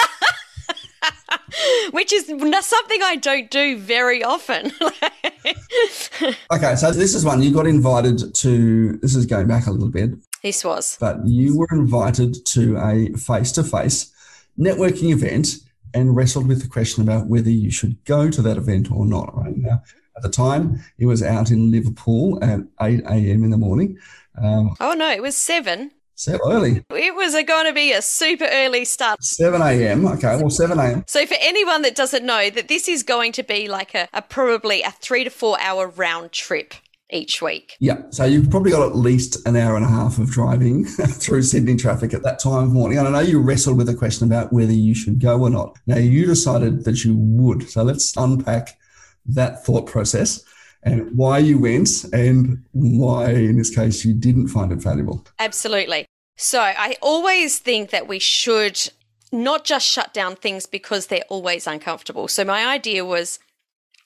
Which 1.91 2.13
is 2.13 2.25
something 2.27 3.01
I 3.03 3.17
don't 3.19 3.49
do 3.49 3.77
very 3.77 4.23
often. 4.23 4.71
okay, 6.51 6.75
so 6.75 6.91
this 6.91 7.13
is 7.15 7.25
one 7.25 7.41
you 7.41 7.51
got 7.51 7.67
invited 7.67 8.33
to. 8.35 8.97
This 8.97 9.15
is 9.15 9.25
going 9.25 9.47
back 9.47 9.67
a 9.67 9.71
little 9.71 9.89
bit. 9.89 10.11
This 10.43 10.63
was. 10.63 10.97
But 10.99 11.25
you 11.25 11.57
were 11.57 11.67
invited 11.71 12.45
to 12.47 12.77
a 12.77 13.13
face 13.17 13.51
to 13.53 13.63
face 13.63 14.11
networking 14.59 15.11
event 15.11 15.57
and 15.93 16.15
wrestled 16.15 16.47
with 16.47 16.61
the 16.61 16.67
question 16.67 17.03
about 17.03 17.27
whether 17.27 17.49
you 17.49 17.69
should 17.69 18.03
go 18.05 18.29
to 18.29 18.41
that 18.41 18.57
event 18.57 18.91
or 18.91 19.05
not. 19.05 19.35
Right 19.35 19.57
now, 19.57 19.83
at 20.15 20.23
the 20.23 20.29
time, 20.29 20.81
it 20.97 21.05
was 21.05 21.23
out 21.23 21.51
in 21.51 21.71
Liverpool 21.71 22.43
at 22.43 22.59
8 22.81 23.01
a.m. 23.05 23.43
in 23.43 23.49
the 23.49 23.57
morning. 23.57 23.97
Um, 24.41 24.75
oh, 24.79 24.93
no, 24.93 25.11
it 25.11 25.21
was 25.21 25.35
7. 25.35 25.91
So 26.21 26.37
early. 26.45 26.85
It 26.91 27.15
was 27.15 27.33
going 27.45 27.65
to 27.65 27.73
be 27.73 27.93
a 27.93 28.01
super 28.03 28.45
early 28.45 28.85
start. 28.85 29.23
7 29.23 29.59
a.m. 29.59 30.05
Okay, 30.05 30.37
well, 30.37 30.51
7 30.51 30.77
a.m. 30.77 31.03
So, 31.07 31.25
for 31.25 31.35
anyone 31.39 31.81
that 31.81 31.95
doesn't 31.95 32.23
know, 32.23 32.51
that 32.51 32.67
this 32.67 32.87
is 32.87 33.01
going 33.01 33.31
to 33.31 33.43
be 33.43 33.67
like 33.67 33.95
a, 33.95 34.07
a 34.13 34.21
probably 34.21 34.83
a 34.83 34.91
three 34.91 35.23
to 35.23 35.31
four 35.31 35.59
hour 35.59 35.87
round 35.87 36.31
trip 36.31 36.75
each 37.11 37.41
week. 37.41 37.75
Yeah. 37.79 38.03
So 38.11 38.23
you've 38.25 38.51
probably 38.51 38.69
got 38.69 38.87
at 38.87 38.95
least 38.95 39.47
an 39.47 39.55
hour 39.55 39.75
and 39.75 39.83
a 39.83 39.89
half 39.89 40.19
of 40.19 40.29
driving 40.29 40.85
through 40.85 41.41
Sydney 41.41 41.75
traffic 41.75 42.13
at 42.13 42.21
that 42.21 42.37
time 42.37 42.65
of 42.65 42.71
morning. 42.71 42.99
And 42.99 43.07
I 43.07 43.11
know 43.11 43.19
you 43.19 43.41
wrestled 43.41 43.77
with 43.77 43.87
the 43.87 43.95
question 43.95 44.27
about 44.27 44.53
whether 44.53 44.71
you 44.71 44.93
should 44.93 45.19
go 45.19 45.41
or 45.41 45.49
not. 45.49 45.75
Now 45.87 45.97
you 45.97 46.27
decided 46.27 46.85
that 46.85 47.03
you 47.03 47.15
would. 47.17 47.67
So 47.67 47.81
let's 47.81 48.15
unpack 48.15 48.77
that 49.25 49.65
thought 49.65 49.87
process 49.87 50.43
and 50.83 51.15
why 51.15 51.37
you 51.37 51.59
went 51.59 52.05
and 52.11 52.63
why, 52.71 53.31
in 53.31 53.57
this 53.57 53.73
case, 53.73 54.03
you 54.03 54.13
didn't 54.13 54.47
find 54.47 54.71
it 54.71 54.77
valuable. 54.77 55.25
Absolutely. 55.39 56.05
So 56.37 56.59
I 56.59 56.95
always 57.01 57.59
think 57.59 57.91
that 57.91 58.07
we 58.07 58.19
should 58.19 58.89
not 59.31 59.63
just 59.63 59.87
shut 59.87 60.13
down 60.13 60.35
things 60.35 60.65
because 60.65 61.07
they're 61.07 61.23
always 61.29 61.67
uncomfortable. 61.67 62.27
So 62.27 62.43
my 62.43 62.65
idea 62.65 63.05
was 63.05 63.39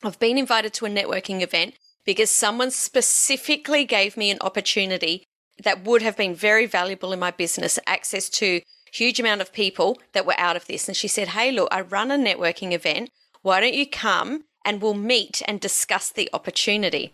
I've 0.04 0.20
been 0.20 0.38
invited 0.38 0.74
to 0.76 0.86
a 0.86 0.90
networking 0.90 1.42
event 1.42 1.76
because 2.06 2.30
someone 2.30 2.72
specifically 2.72 3.86
gave 3.86 4.18
me 4.18 4.30
an 4.30 4.38
opportunity 4.42 5.26
that 5.64 5.84
would 5.86 6.02
have 6.02 6.18
been 6.18 6.36
very 6.36 6.66
valuable 6.66 7.14
in 7.14 7.20
my 7.20 7.32
business, 7.32 7.80
access 7.88 8.30
to 8.30 8.62
huge 8.92 9.20
amount 9.20 9.42
of 9.42 9.52
people 9.52 10.00
that 10.14 10.26
were 10.26 10.38
out 10.40 10.56
of 10.56 10.68
this. 10.68 10.88
And 10.88 10.96
she 10.96 11.08
said, 11.08 11.30
Hey, 11.30 11.52
look, 11.52 11.70
I 11.72 11.82
run 11.82 12.12
a 12.12 12.18
networking 12.18 12.72
event. 12.72 13.10
Why 13.42 13.60
don't 13.60 13.74
you 13.74 13.90
come 13.90 14.44
and 14.66 14.82
we'll 14.82 14.94
meet 14.94 15.42
and 15.48 15.62
discuss 15.62 16.10
the 16.10 16.30
opportunity? 16.34 17.14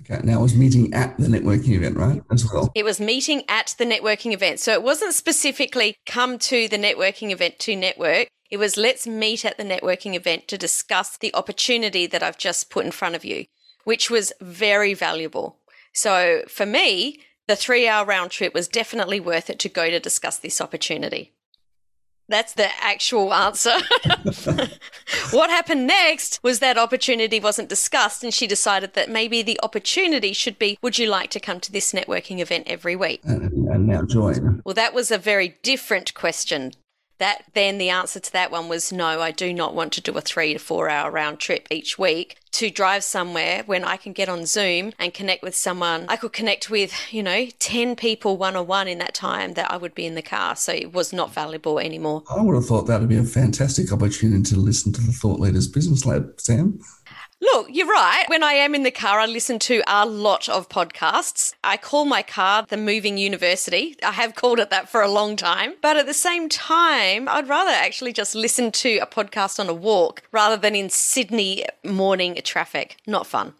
Okay, 0.00 0.20
now 0.22 0.38
it 0.38 0.42
was 0.42 0.54
meeting 0.54 0.94
at 0.94 1.16
the 1.18 1.26
networking 1.26 1.70
event, 1.70 1.96
right? 1.96 2.22
As 2.30 2.50
well. 2.50 2.70
It 2.74 2.84
was 2.84 3.00
meeting 3.00 3.42
at 3.48 3.74
the 3.78 3.84
networking 3.84 4.32
event. 4.32 4.60
So 4.60 4.72
it 4.72 4.82
wasn't 4.82 5.14
specifically 5.14 5.96
come 6.06 6.38
to 6.38 6.68
the 6.68 6.78
networking 6.78 7.30
event 7.30 7.58
to 7.60 7.74
network. 7.74 8.28
It 8.50 8.58
was 8.58 8.76
let's 8.76 9.06
meet 9.06 9.44
at 9.44 9.58
the 9.58 9.64
networking 9.64 10.14
event 10.14 10.46
to 10.48 10.56
discuss 10.58 11.16
the 11.16 11.34
opportunity 11.34 12.06
that 12.06 12.22
I've 12.22 12.38
just 12.38 12.70
put 12.70 12.86
in 12.86 12.92
front 12.92 13.16
of 13.16 13.24
you, 13.24 13.46
which 13.84 14.08
was 14.08 14.32
very 14.40 14.94
valuable. 14.94 15.58
So 15.92 16.44
for 16.48 16.64
me, 16.64 17.20
the 17.48 17.56
three 17.56 17.88
hour 17.88 18.06
round 18.06 18.30
trip 18.30 18.54
was 18.54 18.68
definitely 18.68 19.18
worth 19.18 19.50
it 19.50 19.58
to 19.60 19.68
go 19.68 19.90
to 19.90 19.98
discuss 19.98 20.38
this 20.38 20.60
opportunity. 20.60 21.32
That's 22.28 22.52
the 22.52 22.68
actual 22.82 23.32
answer. 23.32 23.74
what 25.30 25.50
happened 25.50 25.86
next 25.86 26.40
was 26.42 26.58
that 26.58 26.76
opportunity 26.76 27.40
wasn't 27.40 27.68
discussed, 27.68 28.22
and 28.22 28.32
she 28.32 28.46
decided 28.46 28.94
that 28.94 29.10
maybe 29.10 29.42
the 29.42 29.58
opportunity 29.62 30.32
should 30.32 30.58
be 30.58 30.78
Would 30.82 30.98
you 30.98 31.08
like 31.08 31.30
to 31.30 31.40
come 31.40 31.60
to 31.60 31.72
this 31.72 31.92
networking 31.92 32.38
event 32.40 32.64
every 32.68 32.96
week? 32.96 33.20
And, 33.24 33.68
and 33.68 33.86
now 33.86 34.02
join. 34.02 34.62
Well, 34.64 34.74
that 34.74 34.94
was 34.94 35.10
a 35.10 35.18
very 35.18 35.56
different 35.62 36.14
question 36.14 36.72
that 37.18 37.44
then 37.54 37.78
the 37.78 37.90
answer 37.90 38.20
to 38.20 38.32
that 38.32 38.50
one 38.50 38.68
was 38.68 38.92
no, 38.92 39.20
I 39.20 39.30
do 39.30 39.52
not 39.52 39.74
want 39.74 39.92
to 39.94 40.00
do 40.00 40.16
a 40.16 40.20
three 40.20 40.52
to 40.52 40.58
four 40.58 40.88
hour 40.88 41.10
round 41.10 41.38
trip 41.38 41.66
each 41.70 41.98
week 41.98 42.38
to 42.52 42.70
drive 42.70 43.04
somewhere 43.04 43.62
when 43.66 43.84
I 43.84 43.96
can 43.96 44.12
get 44.12 44.28
on 44.28 44.46
Zoom 44.46 44.92
and 44.98 45.12
connect 45.12 45.42
with 45.42 45.54
someone. 45.54 46.06
I 46.08 46.16
could 46.16 46.32
connect 46.32 46.70
with, 46.70 46.92
you 47.12 47.22
know, 47.22 47.46
10 47.58 47.94
people 47.96 48.36
one 48.36 48.56
on 48.56 48.66
one 48.66 48.88
in 48.88 48.98
that 48.98 49.14
time 49.14 49.54
that 49.54 49.70
I 49.70 49.76
would 49.76 49.94
be 49.94 50.06
in 50.06 50.14
the 50.14 50.22
car. 50.22 50.56
So 50.56 50.72
it 50.72 50.92
was 50.92 51.12
not 51.12 51.32
valuable 51.32 51.78
anymore. 51.78 52.24
I 52.30 52.42
would 52.42 52.54
have 52.54 52.66
thought 52.66 52.86
that 52.86 53.00
would 53.00 53.08
be 53.08 53.16
a 53.16 53.24
fantastic 53.24 53.92
opportunity 53.92 54.42
to 54.54 54.56
listen 54.56 54.92
to 54.94 55.00
the 55.00 55.12
Thought 55.12 55.40
Leaders 55.40 55.68
Business 55.68 56.06
Lab, 56.06 56.40
Sam. 56.40 56.80
Look, 57.40 57.68
you're 57.70 57.86
right. 57.86 58.24
When 58.26 58.42
I 58.42 58.54
am 58.54 58.74
in 58.74 58.82
the 58.82 58.90
car, 58.90 59.20
I 59.20 59.26
listen 59.26 59.58
to 59.60 59.82
a 59.86 60.04
lot 60.04 60.48
of 60.48 60.68
podcasts. 60.68 61.54
I 61.62 61.76
call 61.76 62.04
my 62.04 62.22
car 62.22 62.64
the 62.68 62.76
moving 62.76 63.16
university. 63.16 63.96
I 64.02 64.10
have 64.12 64.34
called 64.34 64.58
it 64.58 64.70
that 64.70 64.88
for 64.88 65.02
a 65.02 65.10
long 65.10 65.36
time. 65.36 65.74
But 65.80 65.96
at 65.96 66.06
the 66.06 66.14
same 66.14 66.48
time, 66.48 67.28
I'd 67.28 67.48
rather 67.48 67.70
actually 67.70 68.12
just 68.12 68.34
listen 68.34 68.72
to 68.72 68.98
a 68.98 69.06
podcast 69.06 69.60
on 69.60 69.68
a 69.68 69.74
walk 69.74 70.22
rather 70.32 70.56
than 70.56 70.74
in 70.74 70.90
Sydney 70.90 71.64
morning 71.84 72.38
traffic. 72.44 72.96
Not 73.06 73.26
fun. 73.26 73.54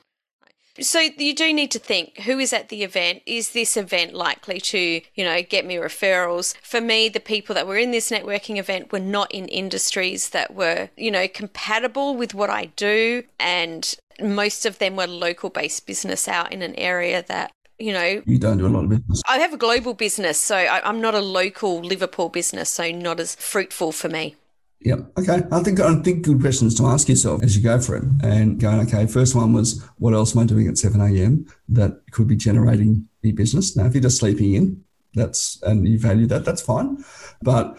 So 0.81 1.01
you 1.01 1.35
do 1.35 1.53
need 1.53 1.71
to 1.73 1.79
think 1.79 2.21
who 2.21 2.39
is 2.39 2.53
at 2.53 2.69
the 2.69 2.83
event? 2.83 3.23
Is 3.27 3.51
this 3.51 3.77
event 3.77 4.15
likely 4.15 4.61
to, 4.61 5.01
you 5.15 5.25
know, 5.25 5.43
get 5.43 5.67
me 5.67 5.77
referrals? 5.77 6.57
For 6.63 6.81
me, 6.81 7.09
the 7.09 7.21
people 7.21 7.55
that 7.55 7.67
were 7.67 7.77
in 7.77 7.91
this 7.91 8.11
networking 8.11 8.59
event 8.59 8.93
were 8.93 9.01
not 9.01 9.31
in 9.33 9.47
industries 9.49 10.31
that 10.31 10.55
were, 10.55 10.91
you 10.97 11.11
know, 11.11 11.27
compatible 11.29 12.17
with 12.17 12.35
what 12.35 12.51
I 12.51 12.67
do. 12.77 13.25
And 13.41 13.95
most 14.21 14.67
of 14.67 14.79
them 14.79 14.97
were 14.97 15.07
local 15.07 15.51
based 15.51 15.87
business 15.87 16.29
out 16.29 16.53
in 16.53 16.63
an 16.63 16.75
area 16.75 17.25
that 17.29 17.53
you 17.79 17.93
know 17.93 18.23
you 18.27 18.39
don't 18.39 18.59
do 18.59 18.67
a 18.67 18.69
lot 18.69 18.83
of 18.83 18.91
business 18.91 19.23
i 19.29 19.39
have 19.39 19.53
a 19.53 19.57
global 19.57 19.95
business 19.95 20.37
so 20.37 20.57
I, 20.57 20.89
am 20.89 21.01
not 21.01 21.15
a 21.15 21.21
local 21.21 21.81
liverpool 21.81 22.29
business 22.29 22.71
so 22.71 22.91
not 22.91 23.21
as 23.21 23.37
fruitful 23.37 23.93
for 23.93 24.09
me 24.09 24.35
Yep. 24.81 25.19
Okay. 25.19 25.43
I 25.51 25.63
think 25.63 25.81
I 25.81 25.95
think 26.03 26.25
good 26.25 26.41
questions 26.41 26.75
to 26.77 26.87
ask 26.87 27.09
yourself 27.09 27.43
as 27.43 27.57
you 27.57 27.63
go 27.63 27.81
for 27.81 27.97
it 27.97 28.05
and 28.23 28.61
going, 28.61 28.81
okay, 28.87 29.07
first 29.07 29.35
one 29.35 29.53
was 29.53 29.85
what 29.99 30.15
else 30.15 30.37
am 30.37 30.43
I 30.43 30.47
doing 30.47 30.69
at 30.69 30.79
7 30.79 31.01
a.m. 31.01 31.47
that 31.69 32.01
could 32.13 32.29
be 32.29 32.37
generating 32.37 33.09
the 33.23 33.33
business? 33.33 33.77
Now, 33.77 33.87
if 33.87 33.95
you're 33.95 34.03
just 34.03 34.19
sleeping 34.19 34.55
in, 34.55 34.85
that's 35.15 35.61
and 35.63 35.87
you 35.87 35.99
value 35.99 36.27
that, 36.27 36.45
that's 36.45 36.63
fine. 36.63 37.05
But 37.43 37.79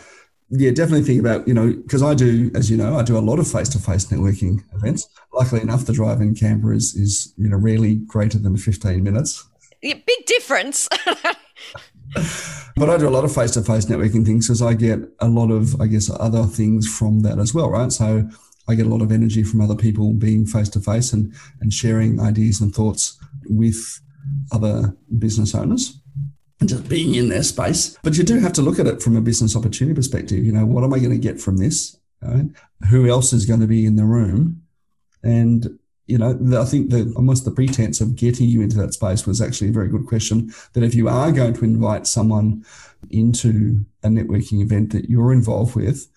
yeah, 0.50 0.72
definitely 0.72 1.04
think 1.06 1.20
about, 1.20 1.48
you 1.48 1.54
know, 1.54 1.72
because 1.72 2.04
I 2.04 2.16
do, 2.16 2.52
as 2.56 2.70
you 2.70 2.78
know, 2.78 2.98
I 2.98 3.04
do 3.04 3.18
a 3.18 3.20
lot 3.20 3.40
of 3.40 3.50
face-to-face 3.50 4.06
networking 4.06 4.64
events. 4.74 5.08
Luckily 5.32 5.62
enough, 5.62 5.86
the 5.86 5.94
drive 5.94 6.22
in 6.22 6.34
Canberra 6.34 6.76
is, 6.76 6.96
is 6.96 7.34
you 7.38 7.50
know, 7.50 7.58
rarely 7.58 7.96
greater 7.96 8.40
than 8.40 8.58
15 8.58 9.04
minutes. 9.04 9.48
Yeah, 9.82 9.94
big 9.94 10.26
difference. 10.26 10.90
but 12.76 12.90
I 12.90 12.98
do 12.98 13.08
a 13.08 13.10
lot 13.10 13.26
of 13.26 13.34
face 13.34 13.52
to 13.52 13.62
face 13.62 13.86
networking 13.86 14.26
things 14.26 14.48
because 14.48 14.62
I 14.62 14.74
get 14.74 15.00
a 15.20 15.28
lot 15.28 15.52
of, 15.52 15.80
I 15.80 15.88
guess, 15.88 16.10
other 16.10 16.44
things 16.44 16.88
from 16.88 17.22
that 17.22 17.40
as 17.40 17.54
well, 17.54 17.70
right? 17.70 17.92
So 17.92 18.30
I 18.68 18.76
get 18.76 18.86
a 18.86 18.90
lot 18.90 19.02
of 19.02 19.12
energy 19.12 19.44
from 19.44 19.62
other 19.62 19.76
people 19.76 20.14
being 20.14 20.46
face 20.46 20.70
to 20.70 20.80
face 20.80 21.14
and 21.14 21.34
and 21.62 21.74
sharing 21.74 22.20
ideas 22.20 22.62
and 22.62 22.74
thoughts 22.74 23.18
with 23.48 24.02
other 24.52 24.96
business 25.18 25.56
owners 25.56 26.00
and 26.60 26.70
just 26.70 26.88
being 26.90 27.16
in 27.16 27.30
their 27.30 27.44
space. 27.44 27.98
But 28.04 28.18
you 28.18 28.24
do 28.24 28.40
have 28.40 28.54
to 28.54 28.62
look 28.62 28.80
at 28.80 28.88
it 28.88 29.02
from 29.02 29.16
a 29.16 29.22
business 29.22 29.56
opportunity 29.56 29.96
perspective. 29.96 30.44
You 30.44 30.52
know, 30.52 30.66
what 30.66 30.84
am 30.84 30.94
I 30.94 31.00
going 31.00 31.12
to 31.12 31.18
get 31.18 31.40
from 31.40 31.58
this? 31.58 31.98
Right? 32.22 32.48
Who 32.90 33.08
else 33.08 33.32
is 33.34 33.46
going 33.46 33.62
to 33.62 33.68
be 33.68 33.86
in 33.86 33.96
the 33.96 34.06
room? 34.06 34.62
And 35.24 35.79
you 36.10 36.18
know, 36.18 36.60
I 36.60 36.66
think 36.66 36.90
that 36.90 37.14
almost 37.16 37.46
the 37.46 37.52
pretense 37.52 38.02
of 38.02 38.16
getting 38.16 38.50
you 38.50 38.62
into 38.62 38.78
that 38.78 38.94
space 38.94 39.28
was 39.28 39.42
actually 39.42 39.70
a 39.70 39.74
very 39.74 39.88
good 39.88 40.08
question. 40.08 40.52
That 40.74 40.84
if 40.84 40.96
you 40.96 41.08
are 41.08 41.32
going 41.32 41.54
to 41.54 41.64
invite 41.64 42.08
someone 42.08 42.66
into 43.12 43.86
a 44.04 44.08
networking 44.08 44.62
event 44.62 44.92
that 44.92 45.10
you're 45.10 45.32
involved 45.32 45.76
with, 45.76 46.08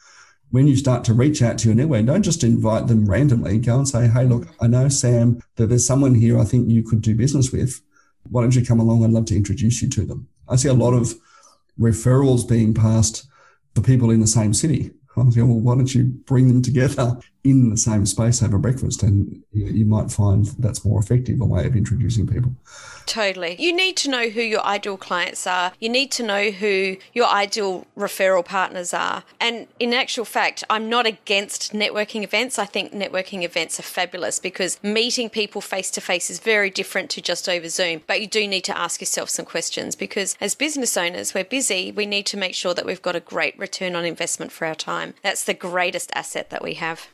when 0.51 0.67
you 0.67 0.77
start 0.77 1.05
to 1.05 1.15
reach 1.15 1.43
out 1.43 1.59
to 1.59 1.69
your 1.69 1.75
network, 1.75 2.07
don't 2.07 2.23
just 2.23 2.43
invite 2.43 2.87
them 2.87 3.09
randomly. 3.09 3.59
Go 3.59 3.77
and 3.77 3.89
say, 3.89 4.09
hey, 4.09 4.25
look, 4.25 4.49
I 4.61 4.67
know, 4.67 4.89
Sam, 4.89 5.43
that 5.57 5.67
there's 5.67 5.87
someone 5.87 6.15
here 6.15 6.39
I 6.39 6.45
think 6.45 6.71
you 6.71 6.83
could 6.83 7.03
do 7.03 7.15
business 7.15 7.53
with. 7.53 7.83
Why 8.31 8.41
don't 8.41 8.55
you 8.55 8.65
come 8.65 8.81
along? 8.81 9.05
I'd 9.05 9.11
love 9.11 9.27
to 9.27 9.37
introduce 9.37 9.83
you 9.83 9.91
to 9.91 10.07
them. 10.07 10.27
I 10.49 10.57
see 10.57 10.69
a 10.69 10.75
lot 10.75 10.95
of 10.95 11.15
referrals 11.79 12.49
being 12.49 12.73
passed 12.73 13.27
for 13.75 13.83
people 13.83 14.11
in 14.11 14.21
the 14.21 14.27
same 14.27 14.55
city. 14.55 14.91
I 15.17 15.23
was 15.23 15.37
going, 15.37 15.49
well, 15.49 15.61
why 15.61 15.75
don't 15.75 15.95
you 15.95 16.05
bring 16.05 16.49
them 16.49 16.63
together 16.63 17.19
in 17.45 17.71
the 17.71 17.77
same 17.77 18.07
space 18.07 18.43
over 18.43 18.59
breakfast? 18.59 19.03
And 19.03 19.43
you 19.53 19.85
might 19.85 20.11
find 20.11 20.47
that's 20.59 20.85
more 20.85 21.01
effective 21.01 21.41
a 21.41 21.45
way 21.45 21.67
of 21.67 21.77
introducing 21.77 22.27
people. 22.27 22.53
Totally. 23.07 23.57
You 23.59 23.73
need 23.75 23.97
to 23.99 24.11
know 24.11 24.29
who 24.29 24.41
your 24.41 24.65
ideal 24.65 24.97
clients 24.97 25.47
are. 25.47 25.73
You 25.81 25.89
need 25.89 26.11
to 26.13 26.23
know 26.23 26.51
who 26.51 26.97
your 27.13 27.27
ideal 27.27 27.87
referral 27.97 28.45
partners 28.45 28.95
are. 28.95 29.25
And 29.41 29.67
in 29.79 29.93
actual 29.93 30.25
fact, 30.25 30.65
I'm 30.71 30.89
not 30.89 31.07
against 31.07 31.73
networking 31.73 32.23
events. 32.23 32.59
I 32.59 32.65
think 32.65 32.93
networking 32.93 33.43
events 33.43 33.79
are 33.81 33.85
fabulous 33.85 34.39
because 34.39 34.83
meeting 34.83 35.29
people 35.29 35.61
face 35.61 35.91
to 35.93 36.01
face 36.01 36.31
is 36.31 36.39
very 36.39 36.71
different 36.71 37.11
to 37.11 37.21
just 37.21 37.49
over 37.49 37.69
Zoom. 37.69 38.03
But 38.07 38.21
you 38.21 38.27
do 38.27 38.47
need 38.47 38.65
to 38.65 38.79
ask 38.79 39.01
yourself 39.01 39.31
some 39.31 39.47
questions 39.47 39.97
because 39.97 40.37
as 40.41 40.55
business 40.55 40.97
owners, 40.97 41.35
we're 41.35 41.45
busy. 41.45 41.91
We 41.93 42.07
need 42.07 42.27
to 42.27 42.37
make 42.37 42.55
sure 42.55 42.75
that 42.75 42.87
we've 42.87 43.03
got 43.03 43.17
a 43.17 43.21
great 43.21 43.59
return 43.59 43.97
on 43.97 44.05
investment 44.05 44.53
for 44.53 44.67
our 44.67 44.75
time. 44.75 45.15
That's 45.23 45.45
the 45.45 45.55
greatest 45.55 46.11
asset 46.15 46.51
that 46.51 46.63
we 46.63 46.75
have. 46.75 47.09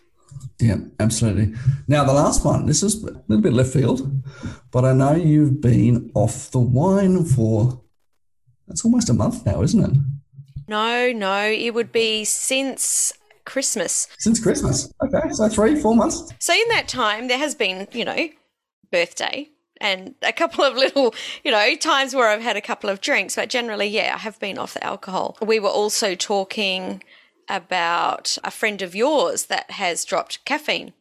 Yeah, 0.60 0.78
absolutely. 0.98 1.54
Now, 1.86 2.04
the 2.04 2.12
last 2.12 2.44
one, 2.44 2.66
this 2.66 2.82
is 2.82 3.02
a 3.04 3.22
little 3.28 3.40
bit 3.40 3.52
left 3.52 3.72
field, 3.72 4.10
but 4.70 4.84
I 4.84 4.92
know 4.92 5.14
you've 5.14 5.60
been 5.60 6.10
off 6.14 6.50
the 6.50 6.58
wine 6.58 7.24
for, 7.24 7.80
it's 8.68 8.84
almost 8.84 9.08
a 9.08 9.14
month 9.14 9.46
now, 9.46 9.62
isn't 9.62 9.84
it? 9.84 9.96
No, 10.66 11.12
no, 11.12 11.44
it 11.44 11.74
would 11.74 11.92
be 11.92 12.24
since 12.24 13.12
Christmas. 13.44 14.08
Since 14.18 14.40
Christmas. 14.40 14.92
Okay, 15.02 15.30
so 15.30 15.48
three, 15.48 15.80
four 15.80 15.94
months. 15.94 16.30
So, 16.38 16.52
in 16.52 16.68
that 16.70 16.88
time, 16.88 17.28
there 17.28 17.38
has 17.38 17.54
been, 17.54 17.88
you 17.92 18.04
know, 18.04 18.28
birthday 18.90 19.48
and 19.80 20.14
a 20.22 20.32
couple 20.32 20.64
of 20.64 20.74
little, 20.74 21.14
you 21.44 21.50
know, 21.50 21.74
times 21.76 22.14
where 22.14 22.28
I've 22.28 22.42
had 22.42 22.56
a 22.56 22.60
couple 22.60 22.90
of 22.90 23.00
drinks, 23.00 23.36
but 23.36 23.48
generally, 23.48 23.86
yeah, 23.86 24.12
I 24.14 24.18
have 24.18 24.38
been 24.40 24.58
off 24.58 24.74
the 24.74 24.84
alcohol. 24.84 25.38
We 25.40 25.60
were 25.60 25.68
also 25.68 26.14
talking 26.14 27.02
about 27.48 28.36
a 28.44 28.50
friend 28.50 28.82
of 28.82 28.94
yours 28.94 29.46
that 29.46 29.70
has 29.72 30.04
dropped 30.04 30.44
caffeine. 30.44 30.92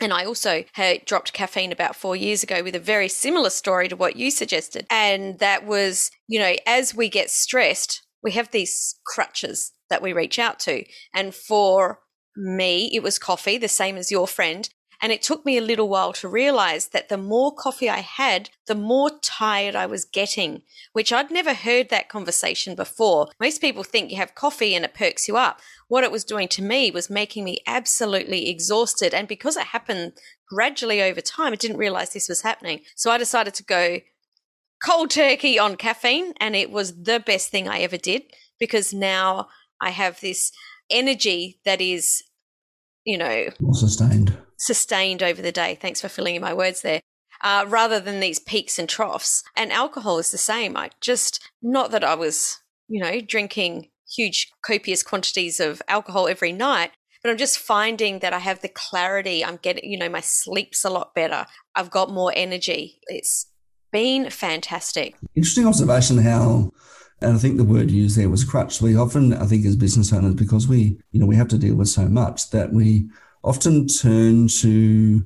And 0.00 0.12
I 0.12 0.24
also 0.24 0.64
had 0.74 1.04
dropped 1.06 1.32
caffeine 1.32 1.72
about 1.72 1.96
four 1.96 2.16
years 2.16 2.42
ago 2.42 2.62
with 2.62 2.74
a 2.74 2.80
very 2.80 3.08
similar 3.08 3.50
story 3.50 3.88
to 3.88 3.96
what 3.96 4.16
you 4.16 4.30
suggested. 4.30 4.86
And 4.90 5.38
that 5.38 5.66
was, 5.66 6.10
you 6.28 6.38
know, 6.38 6.54
as 6.66 6.94
we 6.94 7.08
get 7.08 7.30
stressed, 7.30 8.02
we 8.22 8.32
have 8.32 8.50
these 8.50 8.96
crutches 9.06 9.72
that 9.88 10.02
we 10.02 10.12
reach 10.12 10.38
out 10.38 10.58
to. 10.60 10.84
And 11.14 11.34
for 11.34 12.00
me, 12.36 12.90
it 12.92 13.02
was 13.02 13.18
coffee, 13.18 13.56
the 13.56 13.68
same 13.68 13.96
as 13.96 14.10
your 14.10 14.26
friend. 14.26 14.68
And 15.02 15.12
it 15.12 15.22
took 15.22 15.44
me 15.44 15.56
a 15.56 15.62
little 15.62 15.88
while 15.88 16.12
to 16.14 16.28
realize 16.28 16.88
that 16.88 17.08
the 17.08 17.16
more 17.16 17.54
coffee 17.54 17.88
I 17.88 17.98
had, 17.98 18.50
the 18.66 18.74
more 18.74 19.10
tired 19.22 19.74
I 19.74 19.86
was 19.86 20.04
getting, 20.04 20.62
which 20.92 21.12
I'd 21.12 21.30
never 21.30 21.54
heard 21.54 21.88
that 21.90 22.08
conversation 22.08 22.74
before. 22.74 23.28
Most 23.40 23.60
people 23.60 23.82
think 23.82 24.10
you 24.10 24.16
have 24.16 24.34
coffee 24.34 24.74
and 24.74 24.84
it 24.84 24.94
perks 24.94 25.28
you 25.28 25.36
up. 25.36 25.60
What 25.88 26.04
it 26.04 26.10
was 26.10 26.24
doing 26.24 26.48
to 26.48 26.62
me 26.62 26.90
was 26.90 27.10
making 27.10 27.44
me 27.44 27.60
absolutely 27.66 28.48
exhausted. 28.48 29.14
And 29.14 29.28
because 29.28 29.56
it 29.56 29.66
happened 29.66 30.12
gradually 30.48 31.02
over 31.02 31.20
time, 31.20 31.52
I 31.52 31.56
didn't 31.56 31.76
realize 31.76 32.12
this 32.12 32.28
was 32.28 32.42
happening. 32.42 32.80
So 32.94 33.10
I 33.10 33.18
decided 33.18 33.54
to 33.54 33.64
go 33.64 34.00
cold 34.84 35.10
turkey 35.10 35.58
on 35.58 35.76
caffeine. 35.76 36.32
And 36.40 36.56
it 36.56 36.70
was 36.70 37.02
the 37.02 37.20
best 37.20 37.50
thing 37.50 37.68
I 37.68 37.80
ever 37.80 37.96
did 37.96 38.22
because 38.58 38.92
now 38.92 39.48
I 39.80 39.90
have 39.90 40.20
this 40.20 40.52
energy 40.90 41.60
that 41.64 41.80
is, 41.80 42.22
you 43.04 43.18
know, 43.18 43.48
sustained 43.72 44.25
sustained 44.56 45.22
over 45.22 45.42
the 45.42 45.52
day. 45.52 45.76
Thanks 45.80 46.00
for 46.00 46.08
filling 46.08 46.36
in 46.36 46.42
my 46.42 46.54
words 46.54 46.82
there. 46.82 47.00
Uh, 47.42 47.66
rather 47.68 48.00
than 48.00 48.20
these 48.20 48.38
peaks 48.38 48.78
and 48.78 48.88
troughs. 48.88 49.44
And 49.54 49.70
alcohol 49.70 50.18
is 50.18 50.30
the 50.30 50.38
same. 50.38 50.76
I 50.76 50.90
just, 51.00 51.50
not 51.60 51.90
that 51.90 52.02
I 52.02 52.14
was, 52.14 52.60
you 52.88 52.98
know, 52.98 53.20
drinking 53.20 53.88
huge, 54.10 54.50
copious 54.62 55.02
quantities 55.02 55.60
of 55.60 55.82
alcohol 55.86 56.28
every 56.28 56.52
night, 56.52 56.92
but 57.22 57.30
I'm 57.30 57.36
just 57.36 57.58
finding 57.58 58.20
that 58.20 58.32
I 58.32 58.38
have 58.38 58.62
the 58.62 58.68
clarity. 58.68 59.44
I'm 59.44 59.56
getting, 59.56 59.90
you 59.90 59.98
know, 59.98 60.08
my 60.08 60.20
sleep's 60.20 60.82
a 60.82 60.90
lot 60.90 61.14
better. 61.14 61.44
I've 61.74 61.90
got 61.90 62.10
more 62.10 62.32
energy. 62.34 63.00
It's 63.08 63.46
been 63.92 64.30
fantastic. 64.30 65.16
Interesting 65.34 65.66
observation 65.66 66.18
how 66.18 66.72
and 67.20 67.34
I 67.34 67.38
think 67.38 67.56
the 67.56 67.64
word 67.64 67.90
used 67.90 68.18
there 68.18 68.28
was 68.28 68.44
crutch. 68.44 68.82
We 68.82 68.96
often, 68.96 69.32
I 69.32 69.46
think, 69.46 69.64
as 69.64 69.74
business 69.74 70.12
owners, 70.12 70.34
because 70.34 70.68
we, 70.68 70.98
you 71.12 71.20
know, 71.20 71.26
we 71.26 71.36
have 71.36 71.48
to 71.48 71.58
deal 71.58 71.74
with 71.74 71.88
so 71.88 72.08
much 72.08 72.50
that 72.50 72.72
we 72.72 73.08
often 73.46 73.86
turn 73.86 74.48
to, 74.48 75.24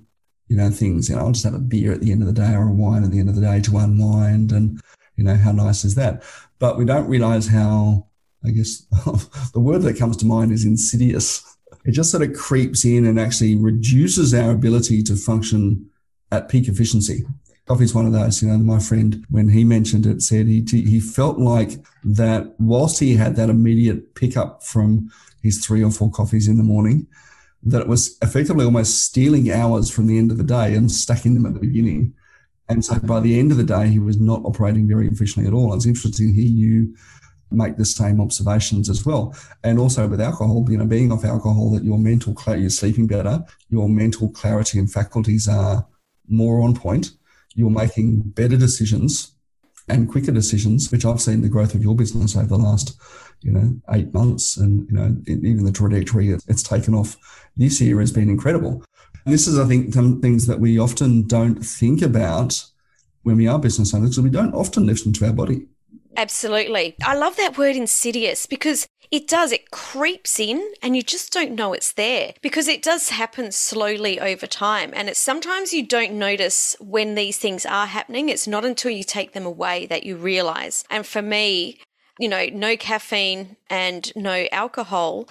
you 0.48 0.56
know, 0.56 0.70
things, 0.70 1.08
you 1.08 1.16
know, 1.16 1.22
I'll 1.22 1.32
just 1.32 1.44
have 1.44 1.54
a 1.54 1.58
beer 1.58 1.92
at 1.92 2.00
the 2.00 2.12
end 2.12 2.22
of 2.22 2.28
the 2.28 2.34
day 2.34 2.54
or 2.54 2.68
a 2.68 2.72
wine 2.72 3.02
at 3.02 3.10
the 3.10 3.18
end 3.18 3.30
of 3.30 3.34
the 3.34 3.40
day 3.40 3.60
to 3.62 3.78
unwind. 3.78 4.52
And, 4.52 4.80
you 5.16 5.24
know, 5.24 5.34
how 5.34 5.52
nice 5.52 5.84
is 5.84 5.94
that? 5.94 6.22
But 6.58 6.76
we 6.76 6.84
don't 6.84 7.08
realize 7.08 7.48
how, 7.48 8.06
I 8.44 8.50
guess, 8.50 8.82
the 9.54 9.60
word 9.60 9.82
that 9.82 9.98
comes 9.98 10.18
to 10.18 10.26
mind 10.26 10.52
is 10.52 10.66
insidious. 10.66 11.56
It 11.86 11.92
just 11.92 12.10
sort 12.10 12.22
of 12.22 12.36
creeps 12.36 12.84
in 12.84 13.06
and 13.06 13.18
actually 13.18 13.56
reduces 13.56 14.34
our 14.34 14.50
ability 14.50 15.02
to 15.04 15.16
function 15.16 15.88
at 16.30 16.50
peak 16.50 16.68
efficiency. 16.68 17.24
Coffee's 17.66 17.94
one 17.94 18.04
of 18.04 18.12
those, 18.12 18.42
you 18.42 18.48
know, 18.48 18.58
my 18.58 18.80
friend, 18.80 19.24
when 19.30 19.48
he 19.48 19.64
mentioned 19.64 20.04
it, 20.04 20.20
said 20.20 20.46
he, 20.46 20.62
he 20.68 21.00
felt 21.00 21.38
like 21.38 21.82
that 22.04 22.54
whilst 22.58 22.98
he 22.98 23.14
had 23.14 23.36
that 23.36 23.48
immediate 23.48 24.14
pickup 24.14 24.62
from 24.62 25.10
his 25.42 25.64
three 25.64 25.82
or 25.82 25.90
four 25.90 26.10
coffees 26.10 26.48
in 26.48 26.58
the 26.58 26.64
morning, 26.64 27.06
that 27.62 27.82
it 27.82 27.88
was 27.88 28.16
effectively 28.22 28.64
almost 28.64 29.04
stealing 29.04 29.50
hours 29.50 29.90
from 29.90 30.06
the 30.06 30.18
end 30.18 30.30
of 30.30 30.38
the 30.38 30.44
day 30.44 30.74
and 30.74 30.90
stacking 30.90 31.34
them 31.34 31.46
at 31.46 31.54
the 31.54 31.60
beginning. 31.60 32.14
And 32.68 32.84
so 32.84 32.98
by 33.00 33.20
the 33.20 33.38
end 33.38 33.50
of 33.50 33.58
the 33.58 33.64
day, 33.64 33.88
he 33.88 33.98
was 33.98 34.18
not 34.18 34.44
operating 34.44 34.88
very 34.88 35.08
efficiently 35.08 35.48
at 35.48 35.54
all. 35.54 35.74
It's 35.74 35.86
interesting 35.86 36.32
hear 36.32 36.46
you 36.46 36.94
make 37.50 37.76
the 37.76 37.84
same 37.84 38.20
observations 38.20 38.88
as 38.88 39.04
well. 39.04 39.34
And 39.64 39.78
also 39.78 40.06
with 40.06 40.20
alcohol, 40.20 40.64
you 40.68 40.78
know, 40.78 40.86
being 40.86 41.10
off 41.10 41.24
alcohol, 41.24 41.70
that 41.72 41.84
your 41.84 41.98
mental 41.98 42.32
clarity, 42.32 42.62
you're 42.62 42.70
sleeping 42.70 43.06
better, 43.06 43.44
your 43.68 43.88
mental 43.88 44.30
clarity 44.30 44.78
and 44.78 44.90
faculties 44.90 45.48
are 45.48 45.86
more 46.28 46.62
on 46.62 46.74
point. 46.76 47.10
You're 47.54 47.70
making 47.70 48.20
better 48.20 48.56
decisions 48.56 49.32
and 49.88 50.08
quicker 50.08 50.32
decisions, 50.32 50.90
which 50.92 51.04
I've 51.04 51.20
seen 51.20 51.42
the 51.42 51.48
growth 51.48 51.74
of 51.74 51.82
your 51.82 51.96
business 51.96 52.36
over 52.36 52.46
the 52.46 52.56
last, 52.56 52.96
you 53.40 53.52
know, 53.52 53.74
eight 53.90 54.12
months, 54.12 54.56
and 54.56 54.88
you 54.88 54.96
know, 54.96 55.16
even 55.26 55.64
the 55.64 55.72
trajectory 55.72 56.30
it's 56.30 56.62
taken 56.62 56.94
off 56.94 57.16
this 57.56 57.80
year 57.80 58.00
has 58.00 58.12
been 58.12 58.28
incredible. 58.28 58.84
And 59.24 59.34
this 59.34 59.46
is, 59.46 59.58
I 59.58 59.66
think, 59.66 59.92
some 59.94 60.20
things 60.20 60.46
that 60.46 60.60
we 60.60 60.78
often 60.78 61.26
don't 61.26 61.56
think 61.62 62.02
about 62.02 62.64
when 63.22 63.36
we 63.36 63.46
are 63.46 63.58
business 63.58 63.94
owners 63.94 64.10
because 64.10 64.24
we 64.24 64.30
don't 64.30 64.54
often 64.54 64.86
listen 64.86 65.12
to 65.14 65.26
our 65.26 65.32
body. 65.32 65.66
Absolutely. 66.16 66.96
I 67.04 67.14
love 67.14 67.36
that 67.36 67.56
word 67.56 67.76
insidious 67.76 68.46
because 68.46 68.86
it 69.10 69.26
does, 69.26 69.52
it 69.52 69.70
creeps 69.70 70.38
in 70.38 70.72
and 70.82 70.96
you 70.96 71.02
just 71.02 71.32
don't 71.32 71.52
know 71.52 71.72
it's 71.72 71.92
there 71.92 72.34
because 72.42 72.68
it 72.68 72.82
does 72.82 73.10
happen 73.10 73.52
slowly 73.52 74.20
over 74.20 74.46
time. 74.46 74.92
And 74.94 75.08
it's 75.08 75.18
sometimes 75.18 75.72
you 75.72 75.86
don't 75.86 76.12
notice 76.12 76.76
when 76.80 77.14
these 77.14 77.38
things 77.38 77.66
are 77.66 77.86
happening. 77.86 78.28
It's 78.28 78.46
not 78.46 78.64
until 78.64 78.90
you 78.90 79.02
take 79.02 79.32
them 79.32 79.46
away 79.46 79.86
that 79.86 80.04
you 80.04 80.16
realize. 80.16 80.84
And 80.90 81.06
for 81.06 81.22
me, 81.22 81.80
you 82.20 82.28
know, 82.28 82.46
no 82.52 82.76
caffeine 82.76 83.56
and 83.68 84.12
no 84.14 84.46
alcohol 84.52 85.28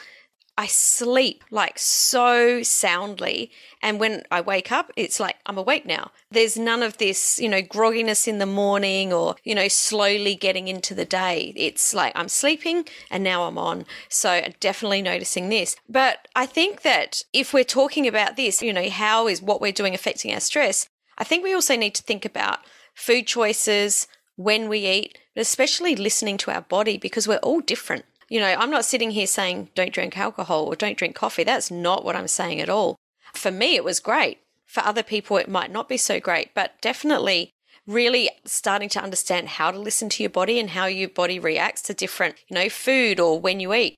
I 0.60 0.66
sleep 0.66 1.46
like 1.52 1.80
so 1.80 2.64
soundly. 2.64 3.50
And 3.82 3.98
when 3.98 4.24
I 4.30 4.42
wake 4.42 4.74
up, 4.74 4.92
it's 4.98 5.18
like 5.18 5.38
I'm 5.46 5.58
awake 5.58 5.86
now. 5.86 6.12
There's 6.30 6.58
none 6.58 6.84
of 6.84 6.98
this, 6.98 7.40
you 7.40 7.48
know, 7.48 7.62
grogginess 7.62 8.28
in 8.28 8.40
the 8.40 8.46
morning 8.46 9.14
or, 9.14 9.38
you 9.46 9.56
know, 9.56 9.70
slowly 9.70 10.36
getting 10.36 10.68
into 10.68 10.94
the 10.94 11.06
day. 11.06 11.54
It's 11.56 11.94
like 11.94 12.12
I'm 12.14 12.28
sleeping 12.28 12.84
and 13.10 13.24
now 13.24 13.46
I'm 13.46 13.58
on. 13.58 13.86
So 14.10 14.50
definitely 14.60 15.02
noticing 15.02 15.48
this. 15.48 15.78
But 15.88 16.28
I 16.36 16.46
think 16.46 16.82
that 16.82 17.24
if 17.32 17.54
we're 17.54 17.64
talking 17.64 18.06
about 18.06 18.36
this, 18.36 18.62
you 18.62 18.74
know, 18.74 18.90
how 18.90 19.30
is 19.30 19.42
what 19.42 19.62
we're 19.62 19.72
doing 19.72 19.96
affecting 19.96 20.34
our 20.34 20.42
stress? 20.42 20.90
I 21.18 21.24
think 21.24 21.42
we 21.42 21.54
also 21.54 21.78
need 21.78 21.96
to 21.96 22.04
think 22.04 22.26
about 22.26 22.60
food 22.94 23.28
choices, 23.28 24.08
when 24.40 24.70
we 24.70 24.88
eat, 24.88 25.18
especially 25.40 25.96
listening 25.96 26.38
to 26.38 26.52
our 26.52 26.62
body 26.62 26.98
because 26.98 27.28
we're 27.28 27.38
all 27.38 27.62
different. 27.62 28.06
You 28.30 28.40
know, 28.40 28.56
I'm 28.58 28.70
not 28.70 28.86
sitting 28.86 29.12
here 29.12 29.28
saying 29.28 29.70
don't 29.76 29.94
drink 29.94 30.18
alcohol 30.18 30.66
or 30.66 30.76
don't 30.76 30.98
drink 30.98 31.16
coffee. 31.16 31.44
That's 31.44 31.72
not 31.72 32.06
what 32.06 32.16
I'm 32.16 32.28
saying 32.28 32.62
at 32.62 32.70
all. 32.70 32.96
For 33.34 33.52
me, 33.52 33.76
it 33.76 33.84
was 33.84 34.00
great. 34.00 34.40
For 34.66 34.82
other 34.82 35.04
people, 35.04 35.38
it 35.38 35.50
might 35.50 35.72
not 35.72 35.90
be 35.90 35.98
so 35.98 36.20
great, 36.20 36.54
but 36.54 36.80
definitely 36.82 37.52
really 37.88 38.30
starting 38.46 38.90
to 38.90 39.02
understand 39.02 39.50
how 39.50 39.72
to 39.72 39.80
listen 39.80 40.10
to 40.10 40.24
your 40.24 40.30
body 40.30 40.60
and 40.60 40.72
how 40.72 40.86
your 40.86 41.10
body 41.10 41.40
reacts 41.40 41.82
to 41.82 41.94
different, 41.94 42.36
you 42.48 42.54
know, 42.56 42.70
food 42.70 43.20
or 43.20 43.40
when 43.40 43.60
you 43.60 43.74
eat. 43.74 43.96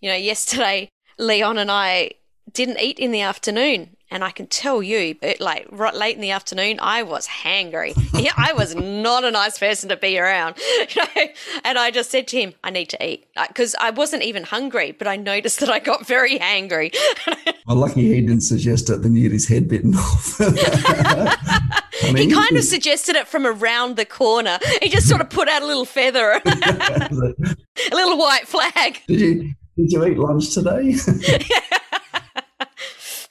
You 0.00 0.10
know, 0.10 0.16
yesterday, 0.32 0.90
Leon 1.18 1.56
and 1.56 1.70
I 1.70 2.12
didn't 2.52 2.80
eat 2.80 2.98
in 2.98 3.12
the 3.12 3.20
afternoon 3.22 3.96
and 4.10 4.24
I 4.24 4.30
can 4.30 4.46
tell 4.46 4.82
you, 4.82 5.16
it, 5.22 5.40
like 5.40 5.66
right 5.70 5.94
late 5.94 6.16
in 6.16 6.20
the 6.20 6.32
afternoon, 6.32 6.78
I 6.80 7.02
was 7.02 7.28
hangry. 7.28 7.94
yeah, 8.20 8.32
I 8.36 8.52
was 8.52 8.74
not 8.74 9.24
a 9.24 9.30
nice 9.30 9.58
person 9.58 9.88
to 9.90 9.96
be 9.96 10.18
around. 10.18 10.56
and 11.64 11.78
I 11.78 11.90
just 11.90 12.10
said 12.10 12.26
to 12.28 12.40
him, 12.40 12.54
I 12.64 12.70
need 12.70 12.88
to 12.90 13.06
eat 13.06 13.26
because 13.48 13.74
I 13.80 13.90
wasn't 13.90 14.24
even 14.24 14.42
hungry, 14.42 14.92
but 14.92 15.06
I 15.06 15.16
noticed 15.16 15.60
that 15.60 15.70
I 15.70 15.78
got 15.78 16.06
very 16.06 16.38
angry. 16.40 16.90
well, 17.66 17.76
lucky 17.76 18.14
he 18.14 18.20
didn't 18.20 18.42
suggest 18.42 18.90
it, 18.90 19.02
then 19.02 19.14
you 19.14 19.22
get 19.22 19.32
his 19.32 19.48
head 19.48 19.68
bitten 19.68 19.94
off. 19.94 20.36
I 20.40 22.12
mean, 22.12 22.28
he 22.28 22.34
kind 22.34 22.56
of 22.56 22.64
suggested 22.64 23.14
it 23.14 23.28
from 23.28 23.46
around 23.46 23.96
the 23.96 24.06
corner. 24.06 24.58
He 24.82 24.88
just 24.88 25.08
sort 25.08 25.20
of 25.20 25.30
put 25.30 25.48
out 25.48 25.62
a 25.62 25.66
little 25.66 25.84
feather, 25.84 26.40
a 26.44 27.08
little 27.92 28.18
white 28.18 28.48
flag. 28.48 29.02
Did 29.06 29.20
you 29.20 29.54
did 29.76 29.92
you 29.92 30.04
eat 30.06 30.18
lunch 30.18 30.52
today? 30.52 30.96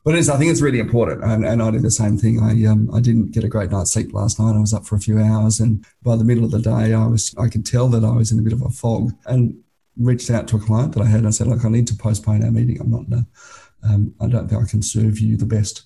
But 0.06 0.16
it 0.16 0.20
is, 0.20 0.30
I 0.30 0.38
think 0.38 0.50
it's 0.50 0.62
really 0.62 0.80
important, 0.80 1.24
and, 1.24 1.46
and, 1.46 1.62
I 1.62 1.72
did 1.72 1.82
the 1.82 1.92
same 1.92 2.18
thing. 2.18 2.40
I 2.40 2.66
um, 2.66 2.90
I 2.94 3.02
didn't 3.02 3.32
get 3.32 3.44
a 3.44 3.50
great 3.50 3.70
night's 3.70 3.92
sleep 3.92 4.14
last 4.14 4.40
night. 4.40 4.56
I 4.56 4.60
was 4.60 4.74
up 4.74 4.86
for 4.86 4.96
a 4.96 5.00
few 5.00 5.20
hours, 5.20 5.60
and 5.60 5.86
by 6.02 6.16
the 6.16 6.24
middle 6.24 6.46
of 6.46 6.52
the 6.52 6.60
day, 6.60 6.94
I 6.94 7.06
was 7.06 7.36
I 7.38 7.50
could 7.50 7.66
tell 7.66 7.90
that 7.90 8.06
I 8.06 8.12
was 8.12 8.32
in 8.32 8.40
a 8.40 8.42
bit 8.42 8.54
of 8.54 8.62
a 8.62 8.70
fog, 8.70 9.12
and 9.26 9.62
reached 10.00 10.32
out 10.32 10.48
to 10.48 10.56
a 10.56 10.60
client 10.60 10.94
that 10.94 11.02
I 11.02 11.06
had. 11.06 11.20
And 11.20 11.28
I 11.28 11.32
said, 11.32 11.48
look, 11.48 11.66
I 11.66 11.70
need 11.70 11.88
to 11.88 11.96
postpone 11.96 12.44
our 12.44 12.52
meeting. 12.52 12.80
I'm 12.80 12.92
not. 12.92 13.06
A, 13.12 13.26
um, 13.84 14.14
I 14.20 14.28
don't 14.28 14.48
think 14.48 14.62
I 14.62 14.70
can 14.70 14.82
serve 14.82 15.20
you 15.20 15.38
the 15.38 15.46
best 15.46 15.86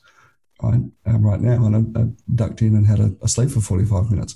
right, 0.62 0.82
um, 1.06 1.26
right 1.26 1.40
now. 1.40 1.66
And 1.66 1.76
I, 1.98 2.02
I, 2.02 2.06
ducked 2.36 2.62
in 2.62 2.76
and 2.76 2.88
had 2.88 3.00
a, 3.00 3.16
a 3.22 3.28
sleep 3.28 3.50
for 3.50 3.62
45 3.62 4.12
minutes. 4.12 4.36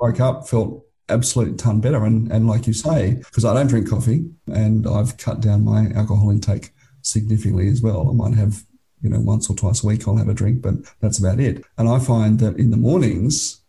Woke 0.00 0.20
up, 0.20 0.48
felt 0.48 0.84
absolute 1.08 1.58
ton 1.58 1.80
better. 1.80 2.04
And, 2.04 2.30
and 2.30 2.46
like 2.46 2.66
you 2.66 2.72
say, 2.72 3.14
because 3.14 3.44
I 3.44 3.54
don't 3.54 3.66
drink 3.66 3.88
coffee 3.88 4.24
and 4.46 4.86
I've 4.86 5.16
cut 5.18 5.40
down 5.40 5.64
my 5.64 5.90
alcohol 5.94 6.30
intake 6.30 6.70
significantly 7.02 7.68
as 7.68 7.82
well. 7.82 8.08
I 8.08 8.12
might 8.12 8.36
have 8.38 8.64
you 9.04 9.10
know, 9.10 9.20
once 9.20 9.50
or 9.50 9.54
twice 9.54 9.84
a 9.84 9.86
week 9.86 10.08
I'll 10.08 10.16
have 10.16 10.30
a 10.30 10.34
drink, 10.34 10.62
but 10.62 10.76
that's 11.00 11.18
about 11.18 11.38
it. 11.38 11.62
And 11.76 11.90
I 11.90 11.98
find 11.98 12.40
that 12.40 12.56
in 12.56 12.70
the 12.70 12.78
mornings, 12.78 13.60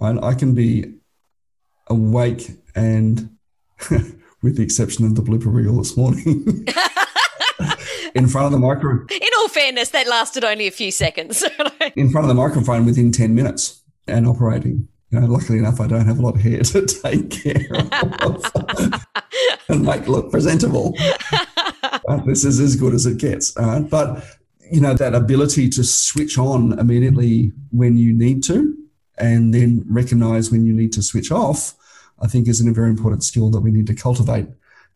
I, 0.00 0.16
I 0.18 0.34
can 0.34 0.54
be 0.54 0.94
awake 1.88 2.52
and, 2.76 3.36
with 3.90 4.56
the 4.56 4.62
exception 4.62 5.04
of 5.04 5.16
the 5.16 5.22
blooper 5.22 5.52
reel 5.52 5.76
this 5.76 5.96
morning, 5.96 6.24
in 8.14 8.28
front 8.28 8.46
of 8.46 8.52
the 8.52 8.60
microphone. 8.60 9.08
In 9.10 9.28
all 9.38 9.48
fairness, 9.48 9.88
that 9.88 10.06
lasted 10.06 10.44
only 10.44 10.68
a 10.68 10.70
few 10.70 10.92
seconds. 10.92 11.42
in 11.96 12.10
front 12.10 12.24
of 12.24 12.28
the 12.28 12.40
microphone 12.40 12.86
within 12.86 13.10
10 13.10 13.34
minutes 13.34 13.82
and 14.06 14.24
operating. 14.24 14.86
You 15.10 15.20
know, 15.20 15.26
luckily 15.26 15.58
enough, 15.58 15.80
I 15.80 15.88
don't 15.88 16.06
have 16.06 16.20
a 16.20 16.22
lot 16.22 16.36
of 16.36 16.42
hair 16.42 16.60
to 16.60 16.86
take 16.86 17.30
care 17.30 17.66
of 18.22 18.44
and 19.68 19.82
make 19.82 20.06
look 20.06 20.30
presentable. 20.30 20.94
this 22.24 22.44
is 22.44 22.60
as 22.60 22.76
good 22.76 22.94
as 22.94 23.06
it 23.06 23.18
gets. 23.18 23.50
But 23.52 24.24
you 24.70 24.80
know, 24.80 24.94
that 24.94 25.14
ability 25.14 25.68
to 25.70 25.84
switch 25.84 26.38
on 26.38 26.78
immediately 26.78 27.52
when 27.70 27.96
you 27.96 28.12
need 28.12 28.42
to 28.44 28.76
and 29.18 29.54
then 29.54 29.84
recognize 29.88 30.50
when 30.50 30.64
you 30.64 30.72
need 30.72 30.92
to 30.92 31.02
switch 31.02 31.30
off, 31.30 31.74
I 32.20 32.26
think 32.26 32.48
is 32.48 32.64
a 32.64 32.72
very 32.72 32.90
important 32.90 33.24
skill 33.24 33.50
that 33.50 33.60
we 33.60 33.70
need 33.70 33.86
to 33.86 33.94
cultivate 33.94 34.48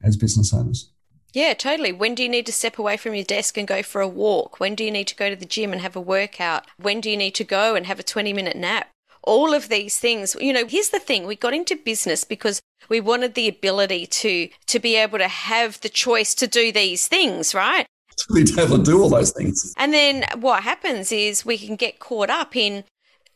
as 0.02 0.16
business 0.16 0.52
owners. 0.52 0.90
Yeah, 1.32 1.54
totally. 1.54 1.92
When 1.92 2.14
do 2.14 2.22
you 2.22 2.28
need 2.28 2.46
to 2.46 2.52
step 2.52 2.78
away 2.78 2.96
from 2.96 3.14
your 3.14 3.24
desk 3.24 3.56
and 3.56 3.68
go 3.68 3.82
for 3.82 4.00
a 4.00 4.08
walk? 4.08 4.58
When 4.58 4.74
do 4.74 4.82
you 4.82 4.90
need 4.90 5.06
to 5.08 5.16
go 5.16 5.30
to 5.30 5.36
the 5.36 5.46
gym 5.46 5.72
and 5.72 5.80
have 5.80 5.94
a 5.94 6.00
workout? 6.00 6.66
When 6.76 7.00
do 7.00 7.08
you 7.08 7.16
need 7.16 7.36
to 7.36 7.44
go 7.44 7.76
and 7.76 7.86
have 7.86 8.00
a 8.00 8.04
20 8.04 8.32
minute 8.32 8.56
nap? 8.56 8.88
All 9.22 9.54
of 9.54 9.68
these 9.68 9.98
things, 9.98 10.34
you 10.40 10.52
know, 10.52 10.66
here's 10.66 10.88
the 10.88 10.98
thing. 10.98 11.26
We 11.26 11.36
got 11.36 11.54
into 11.54 11.76
business 11.76 12.24
because 12.24 12.60
we 12.88 13.00
wanted 13.00 13.34
the 13.34 13.48
ability 13.48 14.06
to 14.06 14.48
to 14.66 14.78
be 14.80 14.96
able 14.96 15.18
to 15.18 15.28
have 15.28 15.80
the 15.82 15.90
choice 15.90 16.34
to 16.36 16.46
do 16.46 16.72
these 16.72 17.06
things, 17.06 17.54
right? 17.54 17.86
To 18.30 18.54
be 18.54 18.62
able 18.62 18.78
to 18.78 18.82
do 18.82 19.02
all 19.02 19.08
those 19.08 19.32
things. 19.32 19.74
And 19.76 19.92
then 19.92 20.24
what 20.40 20.62
happens 20.62 21.12
is 21.12 21.44
we 21.44 21.58
can 21.58 21.76
get 21.76 21.98
caught 21.98 22.30
up 22.30 22.56
in 22.56 22.84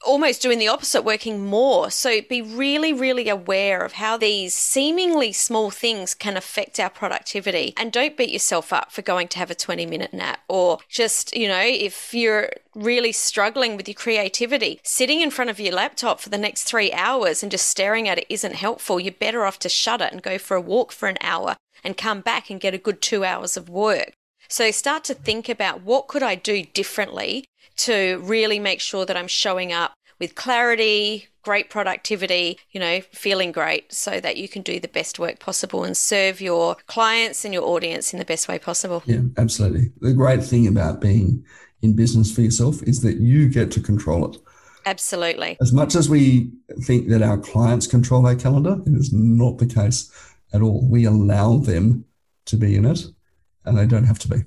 almost 0.05 0.43
doing 0.43 0.59
the 0.59 0.69
opposite, 0.69 1.03
working 1.03 1.45
more. 1.45 1.91
So 1.91 2.21
be 2.23 2.43
really, 2.43 2.93
really 2.93 3.29
aware 3.29 3.85
of 3.85 3.93
how 3.93 4.17
these 4.17 4.55
seemingly 4.55 5.33
small 5.33 5.71
things 5.71 6.15
can 6.15 6.37
affect 6.37 6.79
our 6.79 6.91
productivity. 6.91 7.75
And 7.77 7.93
don't 7.93 8.17
beat 8.17 8.31
yourself 8.31 8.73
up 8.73 8.93
for 8.93 9.03
going 9.03 9.29
to 9.29 9.39
have 9.39 9.51
a 9.51 9.55
20 9.55 9.87
minute 9.87 10.13
nap 10.13 10.41
or 10.49 10.79
just, 10.89 11.35
you 11.37 11.49
know, 11.49 11.63
if 11.63 12.15
you're 12.15 12.51
really 12.75 13.13
struggling 13.13 13.77
with 13.77 13.89
your 13.89 13.95
creativity, 13.95 14.81
sitting 14.83 15.21
in 15.21 15.31
front 15.31 15.51
of 15.51 15.61
your 15.61 15.75
laptop 15.75 16.21
for 16.21 16.29
the 16.29 16.39
next 16.39 16.65
three 16.65 16.93
hours 16.93 17.43
and 17.43 17.51
just 17.51 17.67
staring 17.67 18.09
at 18.09 18.19
it 18.19 18.27
isn't 18.29 18.55
helpful. 18.55 19.01
You're 19.01 19.13
better 19.13 19.45
off 19.45 19.59
to 19.61 19.69
shut 19.69 20.01
it 20.01 20.13
and 20.13 20.23
go 20.23 20.39
for 20.39 20.57
a 20.57 20.61
walk 20.61 20.93
for 20.93 21.09
an 21.09 21.19
hour 21.21 21.57
and 21.83 21.97
come 21.97 22.21
back 22.21 22.51
and 22.51 22.61
get 22.61 22.75
a 22.75 22.79
good 22.79 23.01
two 23.01 23.25
hours 23.25 23.57
of 23.57 23.69
work. 23.69 24.15
So 24.49 24.71
start 24.71 25.05
to 25.05 25.15
think 25.15 25.49
about 25.49 25.83
what 25.83 26.09
could 26.09 26.23
I 26.23 26.35
do 26.35 26.65
differently 26.65 27.45
to 27.77 28.21
really 28.23 28.59
make 28.59 28.81
sure 28.81 29.05
that 29.05 29.17
I'm 29.17 29.29
showing 29.29 29.73
up 29.73 29.95
with 30.21 30.35
clarity, 30.35 31.29
great 31.43 31.71
productivity, 31.71 32.59
you 32.71 32.81
know, 32.81 33.01
feeling 33.13 33.53
great 33.53 33.93
so 33.93 34.21
that 34.21 34.37
you 34.37 34.49
can 34.49 34.63
do 34.63 34.81
the 34.81 34.89
best 34.89 35.19
work 35.19 35.39
possible 35.39 35.85
and 35.85 35.97
serve 35.97 36.41
your 36.41 36.77
clients 36.87 37.45
and 37.45 37.53
your 37.53 37.65
audience 37.65 38.13
in 38.13 38.19
the 38.19 38.25
best 38.25 38.49
way 38.49 38.59
possible. 38.59 39.03
Yeah, 39.07 39.23
absolutely. 39.37 39.93
The 40.01 40.13
great 40.13 40.43
thing 40.43 40.67
about 40.67 41.01
being 41.01 41.45
in 41.83 41.97
business 41.97 42.35
for 42.35 42.41
yourself 42.41 42.83
is 42.85 43.03
that 43.03 43.19
you 43.19 43.49
get 43.49 43.71
to 43.73 43.81
control 43.81 44.33
it. 44.33 44.41
Absolutely. 44.87 45.57
As 45.61 45.73
much 45.73 45.95
as 45.95 46.09
we 46.09 46.51
think 46.83 47.09
that 47.09 47.23
our 47.23 47.39
clients 47.39 47.87
control 47.87 48.27
our 48.27 48.37
calendar, 48.37 48.79
it 48.87 48.95
is 48.95 49.13
not 49.13 49.59
the 49.59 49.67
case 49.67 50.11
at 50.53 50.63
all. 50.63 50.87
We 50.89 51.05
allow 51.05 51.57
them 51.59 52.05
to 52.47 52.57
be 52.57 52.77
in 52.77 52.85
it 52.85 53.01
and 53.65 53.77
they 53.77 53.87
don't 53.87 54.05
have 54.05 54.19
to 54.21 54.29
be. 54.29 54.45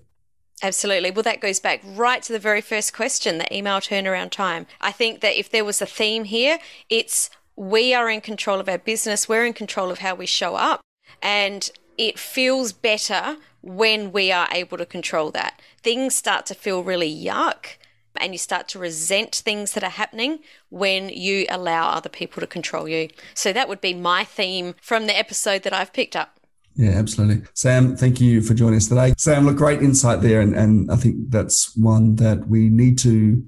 Absolutely. 0.63 1.11
Well, 1.11 1.23
that 1.23 1.41
goes 1.41 1.59
back 1.59 1.81
right 1.83 2.21
to 2.23 2.33
the 2.33 2.39
very 2.39 2.61
first 2.61 2.93
question 2.93 3.37
the 3.37 3.55
email 3.55 3.77
turnaround 3.77 4.31
time. 4.31 4.65
I 4.81 4.91
think 4.91 5.21
that 5.21 5.37
if 5.37 5.49
there 5.49 5.65
was 5.65 5.81
a 5.81 5.85
theme 5.85 6.23
here, 6.23 6.57
it's 6.89 7.29
we 7.55 7.93
are 7.93 8.09
in 8.09 8.21
control 8.21 8.59
of 8.59 8.69
our 8.69 8.77
business, 8.77 9.29
we're 9.29 9.45
in 9.45 9.53
control 9.53 9.91
of 9.91 9.99
how 9.99 10.15
we 10.15 10.25
show 10.25 10.55
up, 10.55 10.81
and 11.21 11.69
it 11.97 12.19
feels 12.19 12.71
better 12.71 13.37
when 13.61 14.11
we 14.11 14.31
are 14.31 14.47
able 14.51 14.77
to 14.77 14.85
control 14.85 15.31
that. 15.31 15.61
Things 15.81 16.15
start 16.15 16.45
to 16.47 16.55
feel 16.55 16.83
really 16.83 17.13
yuck. 17.13 17.77
And 18.19 18.33
you 18.33 18.39
start 18.39 18.67
to 18.69 18.79
resent 18.79 19.35
things 19.35 19.73
that 19.73 19.83
are 19.83 19.91
happening 19.91 20.39
when 20.69 21.09
you 21.09 21.45
allow 21.49 21.89
other 21.89 22.09
people 22.09 22.41
to 22.41 22.47
control 22.47 22.87
you. 22.87 23.09
So, 23.35 23.53
that 23.53 23.69
would 23.69 23.79
be 23.79 23.93
my 23.93 24.23
theme 24.23 24.73
from 24.81 25.05
the 25.05 25.15
episode 25.15 25.61
that 25.61 25.73
I've 25.73 25.93
picked 25.93 26.15
up. 26.15 26.36
Yeah, 26.77 26.91
absolutely. 26.91 27.43
Sam, 27.55 27.95
thank 27.95 28.21
you 28.21 28.41
for 28.41 28.53
joining 28.53 28.77
us 28.77 28.87
today. 28.87 29.13
Sam, 29.17 29.45
look, 29.45 29.57
great 29.57 29.81
insight 29.81 30.21
there. 30.21 30.41
And, 30.41 30.55
and 30.55 30.91
I 30.91 30.95
think 30.95 31.31
that's 31.31 31.75
one 31.75 32.15
that 32.17 32.47
we 32.47 32.69
need 32.69 32.99
to, 32.99 33.43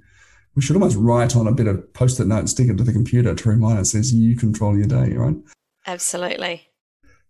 we 0.55 0.61
should 0.63 0.75
almost 0.75 0.97
write 0.97 1.35
on 1.35 1.47
a 1.47 1.51
bit 1.51 1.67
of 1.67 1.93
post 1.93 2.19
it 2.19 2.25
note 2.25 2.39
and 2.39 2.49
stick 2.49 2.69
it 2.69 2.77
to 2.77 2.83
the 2.83 2.91
computer 2.91 3.35
to 3.35 3.49
remind 3.49 3.77
us 3.77 3.91
says 3.91 4.11
you 4.11 4.35
control 4.35 4.75
your 4.75 4.87
day, 4.87 5.13
right? 5.13 5.35
Absolutely. 5.85 6.68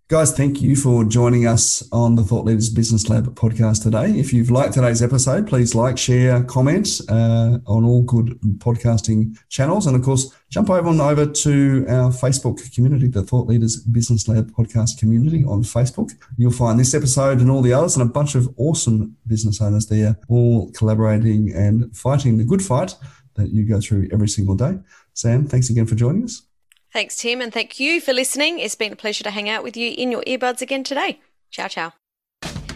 Guys, 0.09 0.35
thank 0.35 0.59
you 0.59 0.75
for 0.75 1.03
joining 1.03 1.45
us 1.45 1.87
on 1.91 2.15
the 2.15 2.23
Thought 2.23 2.43
Leaders 2.43 2.71
Business 2.71 3.09
Lab 3.09 3.27
podcast 3.35 3.83
today. 3.83 4.09
If 4.19 4.33
you've 4.33 4.49
liked 4.49 4.73
today's 4.73 5.03
episode, 5.03 5.47
please 5.47 5.75
like, 5.75 5.99
share, 5.99 6.43
comment 6.45 6.99
uh, 7.09 7.59
on 7.67 7.83
all 7.85 8.01
good 8.01 8.29
podcasting 8.57 9.37
channels. 9.49 9.85
And 9.85 9.95
of 9.95 10.01
course, 10.01 10.33
jump 10.49 10.71
over 10.71 10.87
on 10.87 10.99
over 10.99 11.27
to 11.27 11.85
our 11.87 12.09
Facebook 12.09 12.73
community, 12.73 13.05
the 13.07 13.21
Thought 13.21 13.49
Leaders 13.49 13.83
Business 13.83 14.27
Lab 14.27 14.51
podcast 14.51 14.97
community 14.97 15.43
on 15.43 15.61
Facebook. 15.61 16.09
You'll 16.37 16.53
find 16.53 16.79
this 16.79 16.95
episode 16.95 17.39
and 17.39 17.51
all 17.51 17.61
the 17.61 17.73
others 17.73 17.95
and 17.95 18.01
a 18.01 18.11
bunch 18.11 18.33
of 18.33 18.49
awesome 18.57 19.15
business 19.27 19.61
owners 19.61 19.85
there, 19.85 20.17
all 20.27 20.71
collaborating 20.71 21.53
and 21.53 21.95
fighting 21.95 22.39
the 22.39 22.45
good 22.45 22.63
fight 22.63 22.95
that 23.35 23.51
you 23.51 23.63
go 23.63 23.79
through 23.79 24.09
every 24.11 24.27
single 24.27 24.55
day. 24.55 24.79
Sam, 25.13 25.45
thanks 25.45 25.69
again 25.69 25.85
for 25.85 25.93
joining 25.93 26.23
us. 26.23 26.48
Thanks, 26.91 27.15
Tim, 27.15 27.39
and 27.41 27.53
thank 27.53 27.79
you 27.79 28.01
for 28.01 28.13
listening. 28.13 28.59
It's 28.59 28.75
been 28.75 28.93
a 28.93 28.95
pleasure 28.95 29.23
to 29.23 29.31
hang 29.31 29.47
out 29.47 29.63
with 29.63 29.77
you 29.77 29.93
in 29.95 30.11
your 30.11 30.23
earbuds 30.23 30.61
again 30.61 30.83
today. 30.83 31.19
Ciao, 31.51 31.67
ciao. 31.67 31.93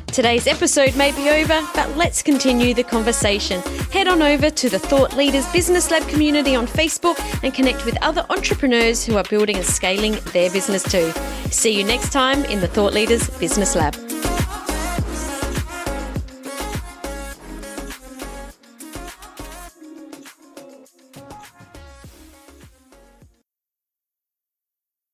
Today's 0.08 0.46
episode 0.46 0.96
may 0.96 1.12
be 1.12 1.28
over, 1.32 1.60
but 1.74 1.98
let's 1.98 2.22
continue 2.22 2.76
the 2.76 2.84
conversation. 2.84 3.62
Head 3.92 4.08
on 4.08 4.22
over 4.22 4.52
to 4.52 4.70
the 4.70 4.78
Thought 4.78 5.18
Leaders 5.18 5.52
Business 5.52 5.90
Lab 5.90 6.08
community 6.08 6.56
on 6.56 6.68
Facebook 6.68 7.20
and 7.44 7.52
connect 7.52 7.84
with 7.84 7.98
other 8.04 8.24
entrepreneurs 8.30 9.04
who 9.04 9.18
are 9.18 9.24
building 9.24 9.56
and 9.56 9.66
scaling 9.66 10.12
their 10.32 10.52
business 10.52 10.84
too. 10.84 11.12
See 11.50 11.76
you 11.76 11.84
next 11.84 12.12
time 12.12 12.46
in 12.46 12.60
the 12.60 12.68
Thought 12.68 12.94
Leaders 12.94 13.28
Business 13.40 13.76
Lab. 13.76 13.96